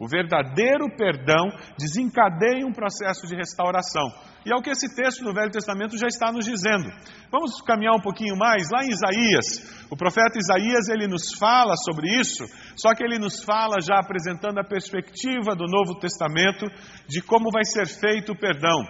O 0.01 0.07
verdadeiro 0.07 0.89
perdão 0.97 1.51
desencadeia 1.77 2.65
um 2.65 2.73
processo 2.73 3.27
de 3.27 3.35
restauração. 3.35 4.09
E 4.43 4.51
é 4.51 4.55
o 4.55 4.61
que 4.61 4.71
esse 4.71 4.95
texto 4.95 5.23
no 5.23 5.31
Velho 5.31 5.51
Testamento 5.51 5.95
já 5.95 6.07
está 6.07 6.31
nos 6.31 6.43
dizendo. 6.43 6.89
Vamos 7.31 7.61
caminhar 7.61 7.93
um 7.93 8.01
pouquinho 8.01 8.35
mais. 8.35 8.71
Lá 8.71 8.83
em 8.83 8.89
Isaías, 8.89 9.85
o 9.91 9.95
profeta 9.95 10.39
Isaías 10.39 10.89
ele 10.89 11.05
nos 11.07 11.37
fala 11.37 11.75
sobre 11.77 12.19
isso, 12.19 12.43
só 12.75 12.95
que 12.95 13.03
ele 13.03 13.19
nos 13.19 13.43
fala 13.43 13.79
já 13.79 13.99
apresentando 13.99 14.57
a 14.57 14.63
perspectiva 14.63 15.55
do 15.55 15.67
Novo 15.67 15.99
Testamento 15.99 16.65
de 17.07 17.21
como 17.21 17.51
vai 17.51 17.63
ser 17.63 17.85
feito 17.85 18.31
o 18.31 18.39
perdão, 18.39 18.81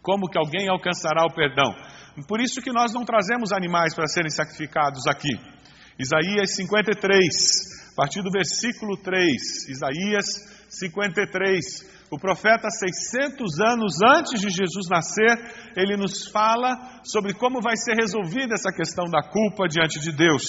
como 0.00 0.26
que 0.26 0.38
alguém 0.38 0.70
alcançará 0.70 1.22
o 1.26 1.34
perdão. 1.34 1.70
Por 2.26 2.40
isso 2.40 2.62
que 2.62 2.72
nós 2.72 2.94
não 2.94 3.04
trazemos 3.04 3.52
animais 3.52 3.94
para 3.94 4.06
serem 4.06 4.30
sacrificados 4.30 5.06
aqui. 5.06 5.36
Isaías 5.98 6.56
53, 6.56 7.18
a 7.18 7.79
partir 8.00 8.22
do 8.22 8.30
versículo 8.30 8.96
3, 8.96 9.68
Isaías 9.68 10.24
53. 10.70 12.00
O 12.10 12.18
profeta, 12.18 12.70
600 12.70 13.60
anos 13.60 13.92
antes 14.02 14.40
de 14.40 14.48
Jesus 14.48 14.88
nascer, 14.88 15.36
ele 15.76 15.98
nos 15.98 16.26
fala 16.28 17.02
sobre 17.04 17.34
como 17.34 17.60
vai 17.60 17.76
ser 17.76 17.92
resolvida 17.94 18.54
essa 18.54 18.72
questão 18.72 19.04
da 19.04 19.22
culpa 19.22 19.68
diante 19.68 20.00
de 20.00 20.16
Deus. 20.16 20.42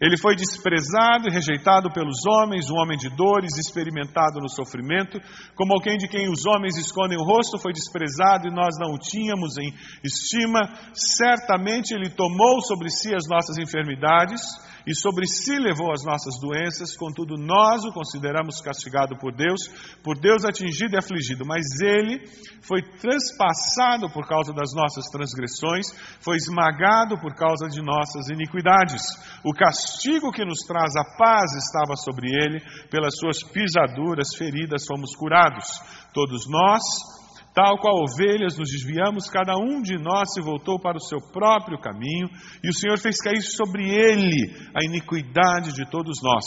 Ele 0.00 0.16
foi 0.16 0.34
desprezado 0.34 1.28
e 1.28 1.32
rejeitado 1.32 1.92
pelos 1.92 2.26
homens, 2.26 2.68
um 2.70 2.76
homem 2.76 2.98
de 2.98 3.08
dores, 3.16 3.56
experimentado 3.56 4.40
no 4.40 4.48
sofrimento, 4.48 5.20
como 5.54 5.74
alguém 5.74 5.96
de 5.96 6.08
quem 6.08 6.28
os 6.28 6.44
homens 6.44 6.76
escondem 6.76 7.18
o 7.18 7.24
rosto, 7.24 7.58
foi 7.58 7.72
desprezado 7.72 8.48
e 8.48 8.54
nós 8.54 8.74
não 8.80 8.94
o 8.94 8.98
tínhamos 8.98 9.56
em 9.58 9.72
estima. 10.02 10.70
Certamente 10.92 11.94
ele 11.94 12.10
tomou 12.10 12.60
sobre 12.62 12.90
si 12.90 13.14
as 13.14 13.28
nossas 13.28 13.58
enfermidades 13.58 14.40
e 14.88 14.94
sobre 14.94 15.26
si 15.26 15.58
levou 15.58 15.92
as 15.92 16.02
nossas 16.02 16.40
doenças, 16.40 16.96
contudo 16.96 17.34
nós 17.36 17.84
o 17.84 17.92
consideramos 17.92 18.58
castigado 18.62 19.18
por 19.18 19.34
Deus, 19.34 19.68
por 20.02 20.18
Deus 20.18 20.46
atingido 20.46 20.94
e 20.94 20.98
afligido, 20.98 21.44
mas 21.44 21.66
ele 21.82 22.24
foi 22.62 22.80
transpassado 22.96 24.08
por 24.08 24.26
causa 24.26 24.50
das 24.54 24.72
nossas 24.74 25.04
transgressões, 25.12 25.92
foi 26.24 26.36
esmagado 26.36 27.20
por 27.20 27.34
causa 27.34 27.68
de 27.68 27.82
nossas 27.82 28.30
iniquidades. 28.30 29.02
O 29.44 29.52
castigo 29.52 30.32
que 30.32 30.42
nos 30.42 30.60
traz 30.60 30.96
a 30.96 31.04
paz 31.18 31.52
estava 31.52 31.94
sobre 31.94 32.28
ele, 32.28 32.58
pelas 32.90 33.12
suas 33.18 33.42
pisaduras, 33.42 34.34
feridas 34.38 34.86
fomos 34.86 35.14
curados. 35.14 35.66
Todos 36.14 36.48
nós 36.48 37.17
Tal 37.58 37.76
qual 37.78 38.04
ovelhas 38.04 38.56
nos 38.56 38.70
desviamos, 38.70 39.28
cada 39.28 39.56
um 39.58 39.82
de 39.82 39.98
nós 39.98 40.32
se 40.32 40.40
voltou 40.40 40.78
para 40.78 40.96
o 40.96 41.00
seu 41.00 41.18
próprio 41.32 41.76
caminho, 41.76 42.28
e 42.62 42.68
o 42.68 42.72
Senhor 42.72 42.96
fez 42.98 43.20
cair 43.20 43.42
sobre 43.42 43.82
ele 43.82 44.54
a 44.72 44.84
iniquidade 44.84 45.72
de 45.72 45.84
todos 45.90 46.22
nós. 46.22 46.44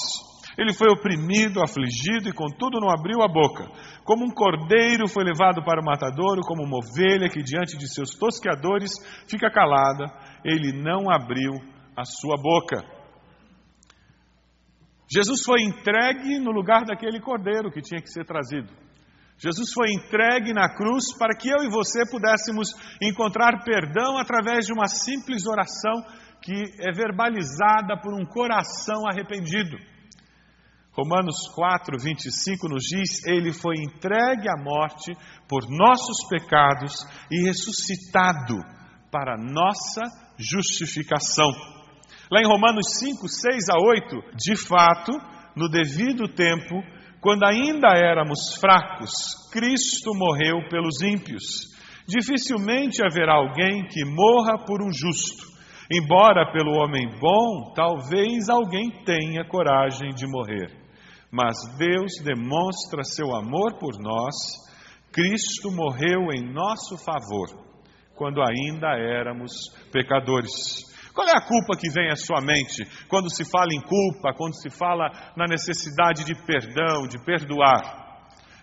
Ele 0.57 0.73
foi 0.73 0.87
oprimido, 0.87 1.61
afligido 1.61 2.29
e 2.29 2.33
contudo 2.33 2.79
não 2.79 2.89
abriu 2.89 3.21
a 3.21 3.27
boca. 3.27 3.67
Como 4.05 4.23
um 4.23 4.33
cordeiro 4.33 5.05
foi 5.09 5.25
levado 5.25 5.61
para 5.65 5.81
o 5.81 5.85
matadouro, 5.85 6.43
como 6.47 6.63
uma 6.63 6.77
ovelha 6.77 7.27
que 7.27 7.43
diante 7.43 7.77
de 7.77 7.93
seus 7.93 8.11
tosqueadores 8.11 8.91
fica 9.29 9.51
calada, 9.51 10.05
ele 10.45 10.71
não 10.71 11.11
abriu 11.11 11.51
a 11.93 12.05
sua 12.05 12.37
boca. 12.41 12.85
Jesus 15.13 15.43
foi 15.45 15.61
entregue 15.61 16.39
no 16.39 16.51
lugar 16.51 16.85
daquele 16.85 17.19
cordeiro 17.19 17.69
que 17.69 17.81
tinha 17.81 18.01
que 18.01 18.09
ser 18.09 18.25
trazido. 18.25 18.71
Jesus 19.43 19.73
foi 19.73 19.91
entregue 19.91 20.53
na 20.53 20.69
cruz 20.69 21.17
para 21.17 21.35
que 21.35 21.49
eu 21.49 21.63
e 21.63 21.69
você 21.69 22.05
pudéssemos 22.05 22.69
encontrar 23.01 23.63
perdão 23.63 24.17
através 24.17 24.67
de 24.67 24.73
uma 24.73 24.87
simples 24.87 25.47
oração 25.47 26.05
que 26.43 26.53
é 26.79 26.91
verbalizada 26.91 27.99
por 27.99 28.13
um 28.13 28.23
coração 28.23 29.07
arrependido. 29.09 29.77
Romanos 30.91 31.47
4, 31.55 31.97
25 31.99 32.67
nos 32.69 32.83
diz: 32.83 33.25
Ele 33.25 33.51
foi 33.51 33.77
entregue 33.77 34.47
à 34.47 34.61
morte 34.61 35.11
por 35.47 35.61
nossos 35.69 36.27
pecados 36.29 36.93
e 37.31 37.43
ressuscitado 37.43 38.57
para 39.11 39.37
nossa 39.37 40.01
justificação. 40.37 41.49
Lá 42.31 42.41
em 42.41 42.47
Romanos 42.47 42.99
5, 42.99 43.27
6 43.27 43.69
a 43.69 43.79
8, 43.79 44.35
de 44.35 44.55
fato, 44.55 45.11
no 45.55 45.67
devido 45.67 46.27
tempo, 46.27 46.75
quando 47.21 47.45
ainda 47.45 47.89
éramos 47.95 48.55
fracos, 48.59 49.11
Cristo 49.51 50.11
morreu 50.15 50.67
pelos 50.69 51.01
ímpios. 51.03 51.69
Dificilmente 52.07 53.03
haverá 53.03 53.35
alguém 53.35 53.85
que 53.87 54.03
morra 54.03 54.57
por 54.65 54.81
um 54.81 54.91
justo. 54.91 55.45
Embora 55.93 56.51
pelo 56.51 56.71
homem 56.71 57.07
bom, 57.19 57.73
talvez 57.75 58.49
alguém 58.49 58.89
tenha 59.05 59.45
coragem 59.47 60.09
de 60.15 60.25
morrer. 60.25 60.71
Mas 61.31 61.55
Deus 61.77 62.11
demonstra 62.23 63.03
seu 63.03 63.35
amor 63.35 63.77
por 63.77 63.99
nós. 63.99 64.35
Cristo 65.11 65.71
morreu 65.71 66.31
em 66.33 66.51
nosso 66.51 66.97
favor, 66.97 67.49
quando 68.15 68.41
ainda 68.41 68.97
éramos 68.97 69.51
pecadores. 69.91 70.90
Qual 71.13 71.27
é 71.27 71.31
a 71.35 71.41
culpa 71.41 71.77
que 71.77 71.89
vem 71.89 72.09
à 72.09 72.15
sua 72.15 72.41
mente 72.41 72.85
quando 73.07 73.29
se 73.29 73.43
fala 73.49 73.73
em 73.73 73.81
culpa, 73.81 74.33
quando 74.35 74.55
se 74.55 74.69
fala 74.69 75.09
na 75.35 75.45
necessidade 75.45 76.23
de 76.23 76.35
perdão, 76.45 77.07
de 77.07 77.23
perdoar? 77.23 78.01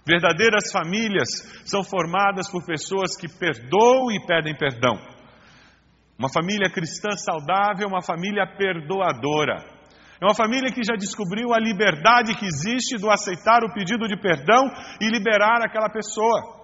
Verdadeiras 0.07 0.73
famílias 0.73 1.29
são 1.67 1.85
formadas 1.85 2.51
por 2.51 2.65
pessoas 2.65 3.15
que 3.15 3.29
perdoam 3.29 4.11
e 4.11 4.25
pedem 4.27 4.57
perdão. 4.57 4.97
Uma 6.19 6.31
família 6.31 6.71
cristã 6.71 7.11
saudável 7.11 7.85
é 7.85 7.87
uma 7.87 8.03
família 8.03 8.47
perdoadora. 8.57 9.79
É 10.21 10.25
uma 10.25 10.35
família 10.35 10.73
que 10.73 10.83
já 10.83 10.97
descobriu 10.97 11.55
a 11.55 11.61
liberdade 11.61 12.35
que 12.35 12.47
existe 12.47 12.97
do 12.99 13.11
aceitar 13.11 13.63
o 13.63 13.73
pedido 13.73 14.09
de 14.09 14.17
perdão 14.17 14.67
e 15.01 15.09
liberar 15.09 15.61
aquela 15.63 15.89
pessoa. 15.89 16.59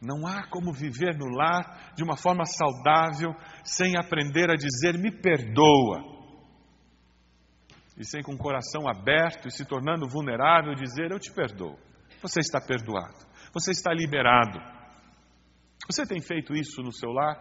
Não 0.00 0.26
há 0.26 0.48
como 0.48 0.72
viver 0.72 1.16
no 1.16 1.26
lar 1.26 1.92
de 1.94 2.04
uma 2.04 2.16
forma 2.16 2.44
saudável 2.44 3.34
sem 3.64 3.96
aprender 3.96 4.48
a 4.50 4.54
dizer 4.54 4.96
me 4.96 5.10
perdoa. 5.10 6.16
E 7.96 8.04
sem 8.04 8.22
com 8.22 8.32
o 8.32 8.38
coração 8.38 8.88
aberto 8.88 9.48
e 9.48 9.50
se 9.50 9.64
tornando 9.64 10.08
vulnerável 10.08 10.74
dizer 10.74 11.10
eu 11.10 11.18
te 11.18 11.32
perdoo. 11.32 11.76
Você 12.22 12.38
está 12.40 12.60
perdoado. 12.60 13.26
Você 13.52 13.72
está 13.72 13.92
liberado. 13.92 14.60
Você 15.90 16.06
tem 16.06 16.20
feito 16.20 16.54
isso 16.54 16.80
no 16.80 16.92
seu 16.92 17.10
lar? 17.10 17.36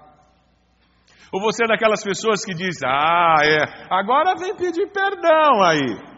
Ou 1.31 1.41
você 1.41 1.63
é 1.63 1.67
daquelas 1.67 2.03
pessoas 2.03 2.43
que 2.43 2.55
diz: 2.55 2.77
"Ah, 2.83 3.35
é, 3.43 3.87
agora 3.91 4.35
vem 4.39 4.55
pedir 4.55 4.87
perdão 4.91 5.61
aí". 5.63 6.17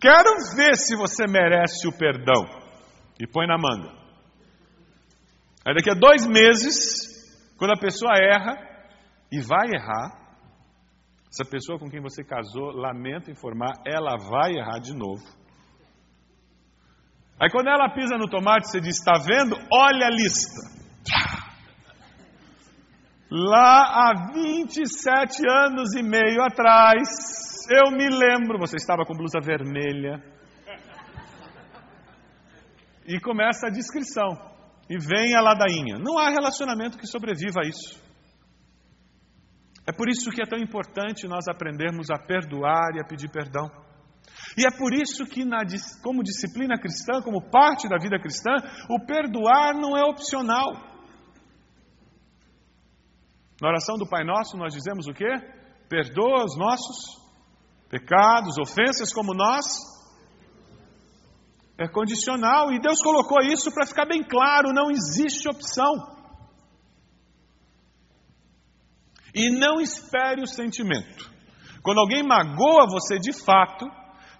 Quero 0.00 0.30
ver 0.56 0.76
se 0.76 0.94
você 0.94 1.26
merece 1.26 1.88
o 1.88 1.96
perdão. 1.96 2.44
E 3.18 3.26
põe 3.26 3.46
na 3.46 3.56
manga. 3.56 4.01
Aí 5.64 5.74
daqui 5.74 5.90
a 5.90 5.94
dois 5.94 6.26
meses, 6.26 7.54
quando 7.56 7.72
a 7.72 7.80
pessoa 7.80 8.12
erra, 8.16 8.56
e 9.30 9.40
vai 9.40 9.68
errar, 9.72 10.20
essa 11.30 11.48
pessoa 11.48 11.78
com 11.78 11.88
quem 11.88 12.02
você 12.02 12.22
casou, 12.24 12.72
lamento 12.72 13.30
informar, 13.30 13.72
ela 13.86 14.16
vai 14.18 14.52
errar 14.52 14.80
de 14.80 14.92
novo. 14.92 15.22
Aí 17.40 17.48
quando 17.50 17.68
ela 17.68 17.88
pisa 17.94 18.18
no 18.18 18.28
tomate, 18.28 18.68
você 18.68 18.80
diz: 18.80 18.98
está 18.98 19.14
vendo? 19.18 19.56
Olha 19.72 20.06
a 20.06 20.10
lista. 20.10 20.82
Lá 23.30 24.10
há 24.10 24.32
27 24.34 25.42
anos 25.48 25.94
e 25.96 26.02
meio 26.02 26.42
atrás, 26.42 27.08
eu 27.70 27.90
me 27.90 28.08
lembro, 28.10 28.58
você 28.58 28.76
estava 28.76 29.06
com 29.06 29.14
blusa 29.14 29.40
vermelha. 29.40 30.22
E 33.06 33.18
começa 33.18 33.68
a 33.68 33.70
descrição 33.70 34.51
e 34.92 34.98
vem 34.98 35.34
a 35.34 35.40
ladainha. 35.40 35.98
Não 35.98 36.18
há 36.18 36.28
relacionamento 36.28 36.98
que 36.98 37.06
sobreviva 37.06 37.60
a 37.64 37.66
isso. 37.66 37.98
É 39.86 39.92
por 39.92 40.06
isso 40.06 40.30
que 40.30 40.42
é 40.42 40.46
tão 40.46 40.58
importante 40.58 41.26
nós 41.26 41.48
aprendermos 41.48 42.10
a 42.10 42.18
perdoar 42.18 42.94
e 42.94 43.00
a 43.00 43.04
pedir 43.04 43.30
perdão. 43.30 43.70
E 44.54 44.66
é 44.66 44.70
por 44.76 44.92
isso 44.92 45.24
que, 45.24 45.46
na, 45.46 45.60
como 46.02 46.22
disciplina 46.22 46.78
cristã, 46.78 47.22
como 47.22 47.50
parte 47.50 47.88
da 47.88 47.96
vida 47.96 48.20
cristã, 48.20 48.52
o 48.90 49.00
perdoar 49.06 49.74
não 49.74 49.96
é 49.96 50.04
opcional. 50.04 50.74
Na 53.62 53.68
oração 53.68 53.96
do 53.96 54.06
Pai 54.06 54.24
Nosso, 54.24 54.58
nós 54.58 54.74
dizemos 54.74 55.06
o 55.08 55.14
quê? 55.14 55.30
Perdoa 55.88 56.44
os 56.44 56.56
nossos 56.58 57.18
pecados, 57.88 58.58
ofensas, 58.58 59.10
como 59.10 59.32
nós 59.32 59.64
é 61.78 61.88
condicional 61.88 62.72
e 62.72 62.80
Deus 62.80 63.00
colocou 63.02 63.40
isso 63.40 63.72
para 63.72 63.86
ficar 63.86 64.06
bem 64.06 64.22
claro: 64.22 64.72
não 64.72 64.90
existe 64.90 65.48
opção. 65.48 65.92
E 69.34 69.50
não 69.50 69.80
espere 69.80 70.42
o 70.42 70.46
sentimento. 70.46 71.30
Quando 71.82 71.98
alguém 71.98 72.22
magoa 72.22 72.86
você 72.86 73.18
de 73.18 73.32
fato, 73.32 73.86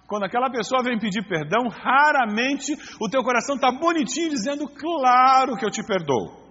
quando 0.07 0.25
aquela 0.25 0.49
pessoa 0.49 0.83
vem 0.83 0.99
pedir 0.99 1.27
perdão, 1.27 1.67
raramente 1.67 2.73
o 3.01 3.09
teu 3.09 3.23
coração 3.23 3.55
está 3.55 3.71
bonitinho 3.71 4.29
dizendo, 4.29 4.67
claro 4.67 5.57
que 5.57 5.65
eu 5.65 5.71
te 5.71 5.83
perdoo. 5.83 6.43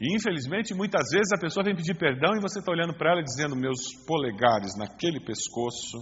E 0.00 0.14
infelizmente, 0.14 0.74
muitas 0.74 1.10
vezes 1.10 1.32
a 1.32 1.40
pessoa 1.40 1.64
vem 1.64 1.76
pedir 1.76 1.94
perdão 1.94 2.34
e 2.36 2.40
você 2.40 2.58
está 2.58 2.72
olhando 2.72 2.94
para 2.94 3.12
ela 3.12 3.22
dizendo, 3.22 3.56
meus 3.56 3.94
polegares 4.06 4.76
naquele 4.78 5.20
pescoço, 5.20 5.98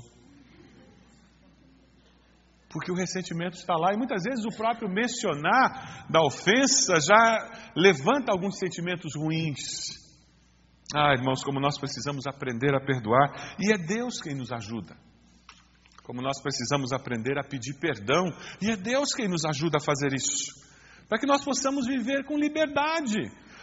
porque 2.71 2.93
o 2.93 2.95
ressentimento 2.95 3.57
está 3.57 3.75
lá 3.75 3.95
e 3.95 3.97
muitas 3.97 4.23
vezes 4.23 4.45
o 4.45 4.57
próprio 4.57 4.89
mencionar 4.89 6.07
da 6.11 6.21
ofensa 6.23 7.01
já 7.01 7.73
levanta 7.75 8.31
alguns 8.31 8.59
sentimentos 8.59 9.15
ruins. 9.17 9.97
Ah, 10.95 11.15
irmãos, 11.15 11.43
como 11.43 11.61
nós 11.61 11.79
precisamos 11.79 12.27
aprender 12.27 12.75
a 12.75 12.81
perdoar 12.81 13.57
e 13.59 13.73
é 13.73 13.79
Deus 13.79 14.21
quem 14.21 14.35
nos 14.35 14.53
ajuda. 14.53 14.97
Como 16.03 16.23
nós 16.23 16.41
precisamos 16.43 16.93
aprender 16.93 17.39
a 17.39 17.45
pedir 17.45 17.75
perdão 17.79 18.25
e 18.61 18.71
é 18.71 18.77
Deus 18.77 19.15
quem 19.15 19.29
nos 19.29 19.45
ajuda 19.45 19.79
a 19.79 19.85
fazer 19.85 20.15
isso. 20.15 20.53
Para 21.09 21.19
que 21.19 21.27
nós 21.27 21.45
possamos 21.45 21.87
viver 21.87 22.25
com 22.25 22.37
liberdade, 22.37 23.19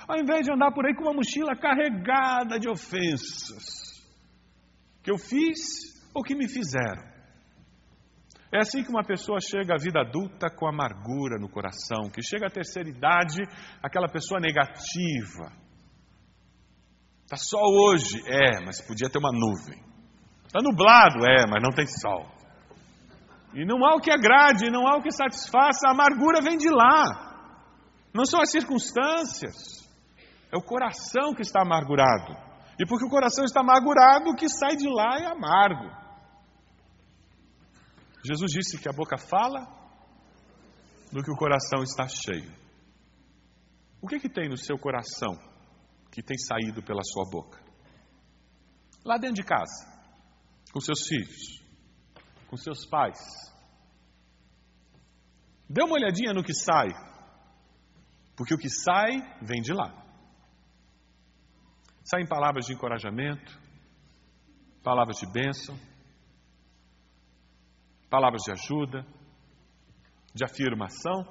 ao 0.07 0.17
invés 0.17 0.45
de 0.45 0.51
andar 0.51 0.71
por 0.71 0.85
aí 0.85 0.95
com 0.95 1.03
uma 1.03 1.13
mochila 1.13 1.55
carregada 1.55 2.59
de 2.59 2.69
ofensas 2.69 3.85
que 5.03 5.11
eu 5.11 5.17
fiz 5.19 5.59
ou 6.13 6.23
que 6.23 6.35
me 6.35 6.47
fizeram. 6.47 7.14
É 8.51 8.59
assim 8.59 8.83
que 8.83 8.89
uma 8.89 9.03
pessoa 9.03 9.39
chega 9.41 9.73
à 9.73 9.77
vida 9.77 10.01
adulta 10.01 10.49
com 10.49 10.67
amargura 10.67 11.37
no 11.39 11.49
coração, 11.49 12.09
que 12.09 12.21
chega 12.21 12.47
à 12.47 12.49
terceira 12.49 12.89
idade, 12.89 13.41
aquela 13.81 14.07
pessoa 14.07 14.39
negativa. 14.39 15.51
Está 17.23 17.37
sol 17.37 17.89
hoje? 17.89 18.21
É, 18.27 18.63
mas 18.63 18.79
podia 18.85 19.09
ter 19.09 19.17
uma 19.17 19.31
nuvem. 19.31 19.83
Está 20.45 20.59
nublado? 20.61 21.25
É, 21.25 21.43
mas 21.49 21.61
não 21.61 21.71
tem 21.71 21.87
sol. 21.87 22.35
E 23.53 23.65
não 23.65 23.83
há 23.85 23.95
o 23.95 24.01
que 24.01 24.11
agrade, 24.11 24.69
não 24.69 24.87
há 24.87 24.97
o 24.97 25.01
que 25.01 25.11
satisfaça, 25.11 25.87
a 25.87 25.91
amargura 25.91 26.41
vem 26.41 26.57
de 26.57 26.69
lá. 26.69 27.33
Não 28.13 28.25
são 28.25 28.41
as 28.41 28.51
circunstâncias, 28.51 29.85
é 30.51 30.57
o 30.57 30.61
coração 30.61 31.33
que 31.33 31.41
está 31.41 31.61
amargurado. 31.61 32.33
E 32.79 32.85
porque 32.85 33.05
o 33.05 33.09
coração 33.09 33.43
está 33.43 33.61
amargurado, 33.61 34.29
o 34.29 34.35
que 34.35 34.47
sai 34.49 34.75
de 34.75 34.87
lá 34.87 35.17
é 35.19 35.25
amargo. 35.25 36.04
Jesus 38.25 38.51
disse 38.51 38.79
que 38.79 38.89
a 38.89 38.93
boca 38.93 39.17
fala 39.17 39.61
do 41.11 41.21
que 41.21 41.31
o 41.31 41.37
coração 41.37 41.83
está 41.83 42.07
cheio. 42.07 42.51
O 44.01 44.07
que, 44.07 44.19
que 44.19 44.29
tem 44.29 44.49
no 44.49 44.57
seu 44.57 44.77
coração 44.79 45.37
que 46.11 46.23
tem 46.23 46.37
saído 46.37 46.81
pela 46.81 47.03
sua 47.03 47.29
boca? 47.29 47.63
Lá 49.03 49.17
dentro 49.17 49.35
de 49.35 49.43
casa, 49.43 49.85
com 50.73 50.79
seus 50.79 51.07
filhos, 51.07 51.63
com 52.47 52.57
seus 52.57 52.87
pais. 52.87 53.19
Dê 55.69 55.83
uma 55.83 55.93
olhadinha 55.93 56.33
no 56.33 56.43
que 56.43 56.53
sai, 56.53 56.89
porque 58.35 58.55
o 58.55 58.57
que 58.57 58.69
sai 58.69 59.11
vem 59.41 59.61
de 59.61 59.71
lá. 59.71 60.03
Saem 62.03 62.27
palavras 62.27 62.65
de 62.65 62.73
encorajamento, 62.73 63.59
palavras 64.83 65.17
de 65.17 65.31
bênção 65.31 65.79
palavras 68.15 68.43
de 68.43 68.51
ajuda, 68.53 69.05
de 70.33 70.45
afirmação. 70.45 71.27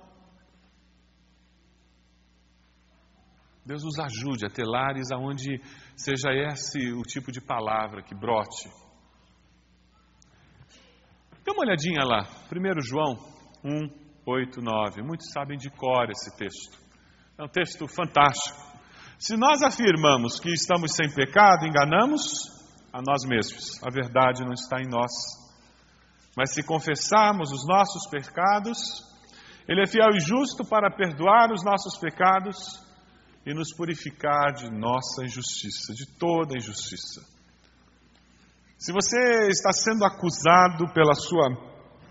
Deus 3.65 3.83
nos 3.83 3.99
ajude 3.99 4.45
a 4.45 4.51
ter 4.51 4.67
lares 4.67 5.11
aonde 5.11 5.63
seja 5.97 6.31
esse 6.35 6.93
o 6.93 7.01
tipo 7.01 7.33
de 7.33 7.41
palavra 7.41 8.03
que 8.03 8.15
brote. 8.15 8.69
uma 11.49 11.63
olhadinha 11.63 12.05
lá, 12.05 12.29
1 12.53 12.81
João 12.83 13.15
1, 13.65 13.89
8, 14.27 14.61
9. 14.61 15.03
Muitos 15.03 15.31
sabem 15.33 15.57
de 15.57 15.71
cor 15.71 16.11
esse 16.11 16.37
texto. 16.37 16.79
É 17.39 17.45
um 17.45 17.49
texto 17.49 17.89
fantástico. 17.89 18.61
Se 19.19 19.39
nós 19.39 19.63
afirmamos 19.63 20.39
que 20.39 20.53
estamos 20.53 20.95
sem 20.95 21.09
pecado, 21.15 21.65
enganamos 21.67 22.21
a 22.93 23.01
nós 23.01 23.25
mesmos. 23.27 23.83
A 23.83 23.91
verdade 23.91 24.45
não 24.45 24.53
está 24.53 24.83
em 24.83 24.87
nós. 24.87 25.44
Mas 26.37 26.53
se 26.53 26.63
confessarmos 26.63 27.53
os 27.53 27.67
nossos 27.67 28.09
pecados, 28.11 28.79
Ele 29.69 29.83
é 29.83 29.87
fiel 29.87 30.11
e 30.15 30.21
justo 30.21 30.65
para 30.65 30.91
perdoar 30.91 31.53
os 31.53 31.65
nossos 31.65 31.97
pecados 31.99 32.57
e 33.47 33.55
nos 33.55 33.75
purificar 33.75 34.53
de 34.55 34.71
nossa 34.71 35.25
injustiça, 35.25 35.93
de 35.95 36.07
toda 36.19 36.57
injustiça. 36.57 37.23
Se 38.79 38.93
você 38.93 39.49
está 39.49 39.73
sendo 39.73 40.05
acusado 40.05 40.93
pela 40.93 41.15
sua 41.15 41.49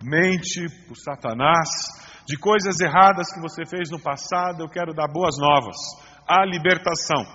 mente, 0.01 0.65
por 0.87 0.95
Satanás, 0.95 1.69
de 2.25 2.37
coisas 2.37 2.79
erradas 2.79 3.31
que 3.33 3.41
você 3.41 3.65
fez 3.65 3.89
no 3.89 4.01
passado, 4.01 4.61
eu 4.63 4.69
quero 4.69 4.93
dar 4.93 5.07
boas 5.07 5.35
novas. 5.37 5.75
A 6.27 6.45
libertação. 6.45 7.25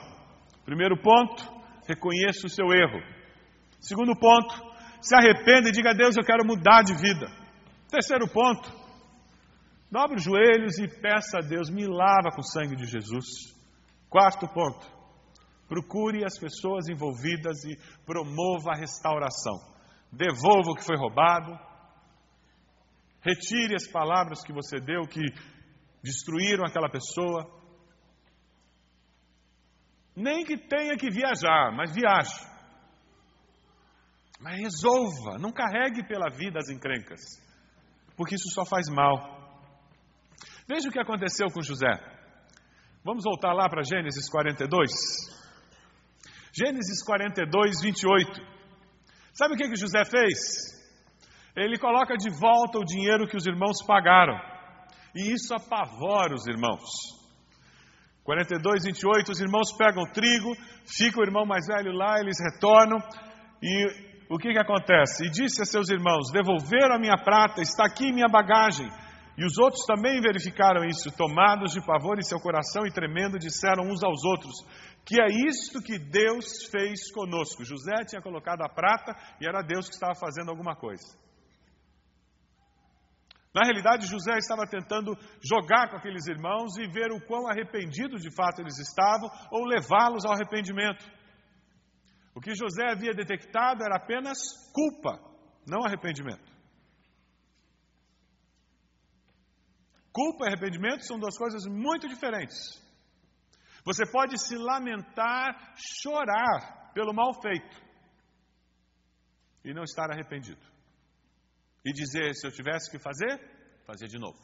Primeiro 0.65 0.97
ponto, 1.01 1.45
reconheça 1.87 2.47
o 2.47 2.51
seu 2.51 2.67
erro. 2.73 3.01
Segundo 3.81 4.19
ponto, 4.19 4.68
se 5.01 5.15
arrependa 5.15 5.69
e 5.69 5.73
diga 5.73 5.91
a 5.91 5.95
Deus, 5.95 6.17
eu 6.17 6.25
quero 6.25 6.47
mudar 6.47 6.83
de 6.83 6.95
vida. 6.95 7.27
Terceiro 7.89 8.29
ponto, 8.29 8.71
dobre 9.91 10.17
os 10.17 10.25
joelhos 10.25 10.79
e 10.79 10.89
peça 11.01 11.39
a 11.39 11.41
Deus, 11.41 11.71
me 11.71 11.87
lava 11.87 12.31
com 12.35 12.41
o 12.41 12.47
sangue 12.47 12.77
de 12.77 12.85
Jesus. 12.85 13.27
Quarto 14.09 14.49
ponto, 14.49 14.87
procure 15.69 16.25
as 16.25 16.39
pessoas 16.39 16.89
envolvidas 16.89 17.65
e 17.65 17.77
promova 18.05 18.73
a 18.73 18.79
restauração. 18.79 19.55
Devolva 20.13 20.71
o 20.71 20.75
que 20.75 20.85
foi 20.85 20.97
roubado, 20.97 21.59
retire 23.21 23.75
as 23.75 23.87
palavras 23.87 24.43
que 24.43 24.53
você 24.53 24.81
deu 24.81 25.03
que 25.03 25.21
destruíram 26.03 26.65
aquela 26.65 26.89
pessoa. 26.89 27.47
Nem 30.17 30.45
que 30.45 30.57
tenha 30.57 30.97
que 30.97 31.11
viajar, 31.11 31.73
mas 31.77 31.95
viaje. 31.95 32.58
Mas 34.39 34.61
resolva, 34.61 35.39
não 35.39 35.51
carregue 35.51 36.07
pela 36.07 36.31
vida 36.31 36.59
as 36.59 36.69
encrencas, 36.69 37.21
porque 38.17 38.37
isso 38.37 38.49
só 38.55 38.65
faz 38.65 38.89
mal. 38.89 39.37
Veja 40.69 40.89
o 40.89 40.93
que 40.93 41.01
aconteceu 41.01 41.49
com 41.49 41.63
José. 41.63 41.91
Vamos 43.05 43.25
voltar 43.25 43.53
lá 43.53 43.69
para 43.69 43.83
Gênesis 43.83 44.29
42. 44.31 44.91
Gênesis 46.53 47.03
42, 47.05 47.81
28. 47.81 48.59
Sabe 49.33 49.55
o 49.55 49.57
que, 49.57 49.69
que 49.69 49.77
José 49.77 50.05
fez? 50.05 50.79
Ele 51.57 51.79
coloca 51.79 52.17
de 52.17 52.31
volta 52.39 52.79
o 52.79 52.85
dinheiro 52.85 53.27
que 53.27 53.37
os 53.37 53.47
irmãos 53.47 53.85
pagaram. 53.87 54.39
E 55.15 55.33
isso 55.33 55.55
apavora 55.55 56.35
os 56.35 56.47
irmãos. 56.47 57.19
42, 58.25 58.85
28, 58.85 59.33
os 59.33 59.41
irmãos 59.41 59.73
pegam 59.77 60.05
trigo, 60.13 60.55
fica 60.85 61.19
o 61.19 61.25
irmão 61.25 61.47
mais 61.47 61.67
velho 61.67 61.93
lá, 61.93 62.21
eles 62.21 62.37
retornam, 62.53 62.99
e 63.63 64.08
o 64.31 64.39
que, 64.39 64.53
que 64.53 64.59
acontece? 64.59 65.27
E 65.27 65.31
disse 65.31 65.63
a 65.63 65.65
seus 65.65 65.89
irmãos: 65.89 66.31
Devolveram 66.31 66.97
a 66.97 66.99
minha 66.99 67.17
prata, 67.17 67.63
está 67.63 67.87
aqui 67.87 68.13
minha 68.13 68.29
bagagem. 68.29 68.89
E 69.39 69.45
os 69.45 69.57
outros 69.57 69.87
também 69.87 70.21
verificaram 70.21 70.85
isso, 70.85 71.17
tomados 71.17 71.73
de 71.73 71.81
pavor 71.81 72.19
em 72.19 72.23
seu 72.23 72.41
coração 72.41 72.85
e 72.85 72.93
tremendo, 72.93 73.39
disseram 73.39 73.85
uns 73.85 74.03
aos 74.03 74.25
outros: 74.25 74.53
Que 75.07 75.21
é 75.23 75.29
isto 75.49 75.81
que 75.81 75.99
Deus 75.99 76.65
fez 76.71 77.11
conosco. 77.13 77.65
José 77.65 78.05
tinha 78.05 78.21
colocado 78.21 78.63
a 78.63 78.69
prata 78.69 79.15
e 79.41 79.47
era 79.47 79.63
Deus 79.63 79.89
que 79.89 79.95
estava 79.95 80.15
fazendo 80.15 80.51
alguma 80.51 80.77
coisa. 80.77 81.17
Na 83.55 83.63
realidade, 83.65 84.07
José 84.07 84.37
estava 84.37 84.67
tentando 84.69 85.17
jogar 85.43 85.89
com 85.89 85.97
aqueles 85.97 86.27
irmãos 86.27 86.77
e 86.77 86.87
ver 86.87 87.11
o 87.11 87.21
quão 87.27 87.49
arrependidos 87.49 88.21
de 88.21 88.31
fato 88.35 88.61
eles 88.61 88.79
estavam, 88.79 89.31
ou 89.51 89.65
levá-los 89.65 90.25
ao 90.27 90.35
arrependimento. 90.35 91.03
O 92.39 92.41
que 92.41 92.55
José 92.55 92.93
havia 92.93 93.13
detectado 93.13 93.83
era 93.83 93.97
apenas 93.97 94.39
culpa, 94.73 95.19
não 95.67 95.85
arrependimento. 95.85 96.53
Culpa 100.13 100.45
e 100.45 100.47
arrependimento 100.47 101.05
são 101.05 101.19
duas 101.19 101.37
coisas 101.37 101.67
muito 101.67 102.07
diferentes. 102.07 102.81
Você 103.85 104.09
pode 104.09 104.39
se 104.39 104.55
lamentar, 104.57 105.75
chorar 105.77 106.93
pelo 106.95 107.13
mal 107.13 107.35
feito 107.43 107.77
e 109.65 109.75
não 109.75 109.83
estar 109.83 110.09
arrependido. 110.09 110.65
E 111.85 111.93
dizer: 111.93 112.37
se 112.37 112.47
eu 112.47 112.53
tivesse 112.53 112.89
que 112.89 113.01
fazer, 113.01 113.37
fazer 113.85 114.07
de 114.07 114.17
novo. 114.17 114.39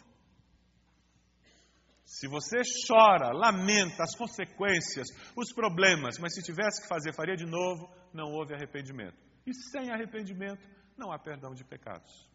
Se 2.14 2.28
você 2.28 2.58
chora, 2.86 3.32
lamenta 3.32 4.04
as 4.04 4.14
consequências, 4.14 5.08
os 5.36 5.52
problemas, 5.52 6.16
mas 6.16 6.32
se 6.32 6.44
tivesse 6.44 6.80
que 6.80 6.88
fazer, 6.88 7.12
faria 7.12 7.34
de 7.34 7.44
novo, 7.44 7.92
não 8.12 8.30
houve 8.30 8.54
arrependimento. 8.54 9.16
E 9.44 9.52
sem 9.52 9.90
arrependimento, 9.90 10.64
não 10.96 11.10
há 11.10 11.18
perdão 11.18 11.52
de 11.54 11.64
pecados. 11.64 12.30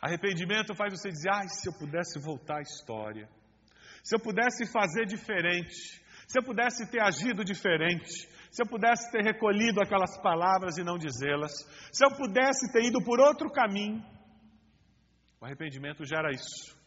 Arrependimento 0.00 0.74
faz 0.74 0.98
você 0.98 1.10
dizer: 1.10 1.28
ai, 1.30 1.46
se 1.48 1.68
eu 1.68 1.74
pudesse 1.78 2.18
voltar 2.18 2.60
à 2.60 2.62
história, 2.62 3.28
se 4.02 4.16
eu 4.16 4.20
pudesse 4.20 4.64
fazer 4.72 5.04
diferente, 5.04 6.02
se 6.26 6.38
eu 6.38 6.42
pudesse 6.42 6.90
ter 6.90 7.02
agido 7.02 7.44
diferente, 7.44 8.26
se 8.50 8.62
eu 8.62 8.66
pudesse 8.66 9.12
ter 9.12 9.22
recolhido 9.22 9.78
aquelas 9.78 10.18
palavras 10.22 10.78
e 10.78 10.82
não 10.82 10.96
dizê-las, 10.96 11.52
se 11.92 12.02
eu 12.02 12.16
pudesse 12.16 12.72
ter 12.72 12.82
ido 12.82 13.04
por 13.04 13.20
outro 13.20 13.50
caminho. 13.50 14.02
O 15.38 15.44
arrependimento 15.44 16.02
gera 16.06 16.30
isso. 16.30 16.79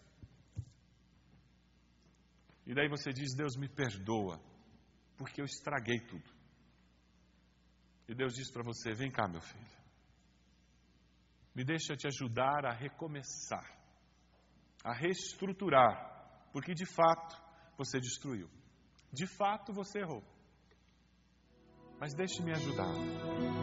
E 2.66 2.74
daí 2.74 2.88
você 2.88 3.12
diz: 3.12 3.36
Deus 3.36 3.56
me 3.56 3.68
perdoa, 3.68 4.40
porque 5.18 5.42
eu 5.42 5.46
estraguei 5.46 6.00
tudo. 6.00 6.30
E 8.08 8.16
Deus 8.16 8.34
diz 8.34 8.52
para 8.52 8.64
você: 8.64 8.94
Vem 8.94 9.12
cá, 9.12 9.28
meu 9.28 9.42
filho. 9.42 9.84
Me 11.56 11.64
deixa 11.64 11.96
te 11.96 12.08
ajudar 12.08 12.66
a 12.66 12.74
recomeçar, 12.74 13.66
a 14.84 14.94
reestruturar, 14.94 16.50
porque 16.52 16.74
de 16.74 16.86
fato 16.86 17.40
você 17.78 18.00
destruiu. 18.00 18.50
De 19.12 19.28
fato 19.28 19.72
você 19.72 20.00
errou. 20.00 20.24
Mas 22.00 22.14
deixe-me 22.16 22.52
ajudar. 22.52 23.63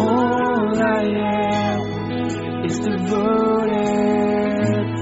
All 0.00 0.82
I 0.82 1.02
am 1.02 1.80
is 2.64 2.78
devoted 2.78 3.76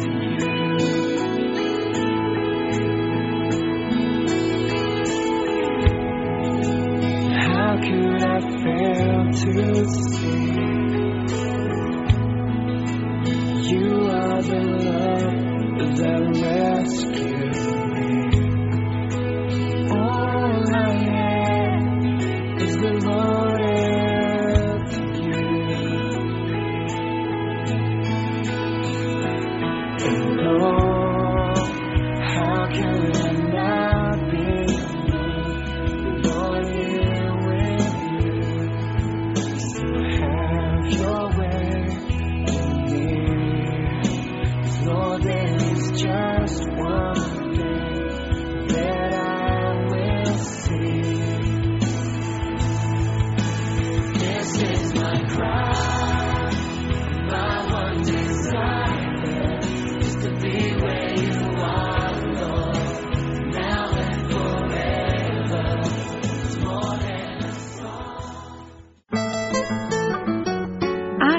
to 0.03 0.11
you. 0.35 0.59
How 7.47 7.73
could 7.81 8.23
I 8.23 8.41
fail 8.63 9.21
to 9.33 9.55
see 9.87 10.79
you 13.71 13.89
are 14.11 14.43
the 14.43 14.63
love 14.89 15.97
that 15.99 16.23
rescued 16.43 17.08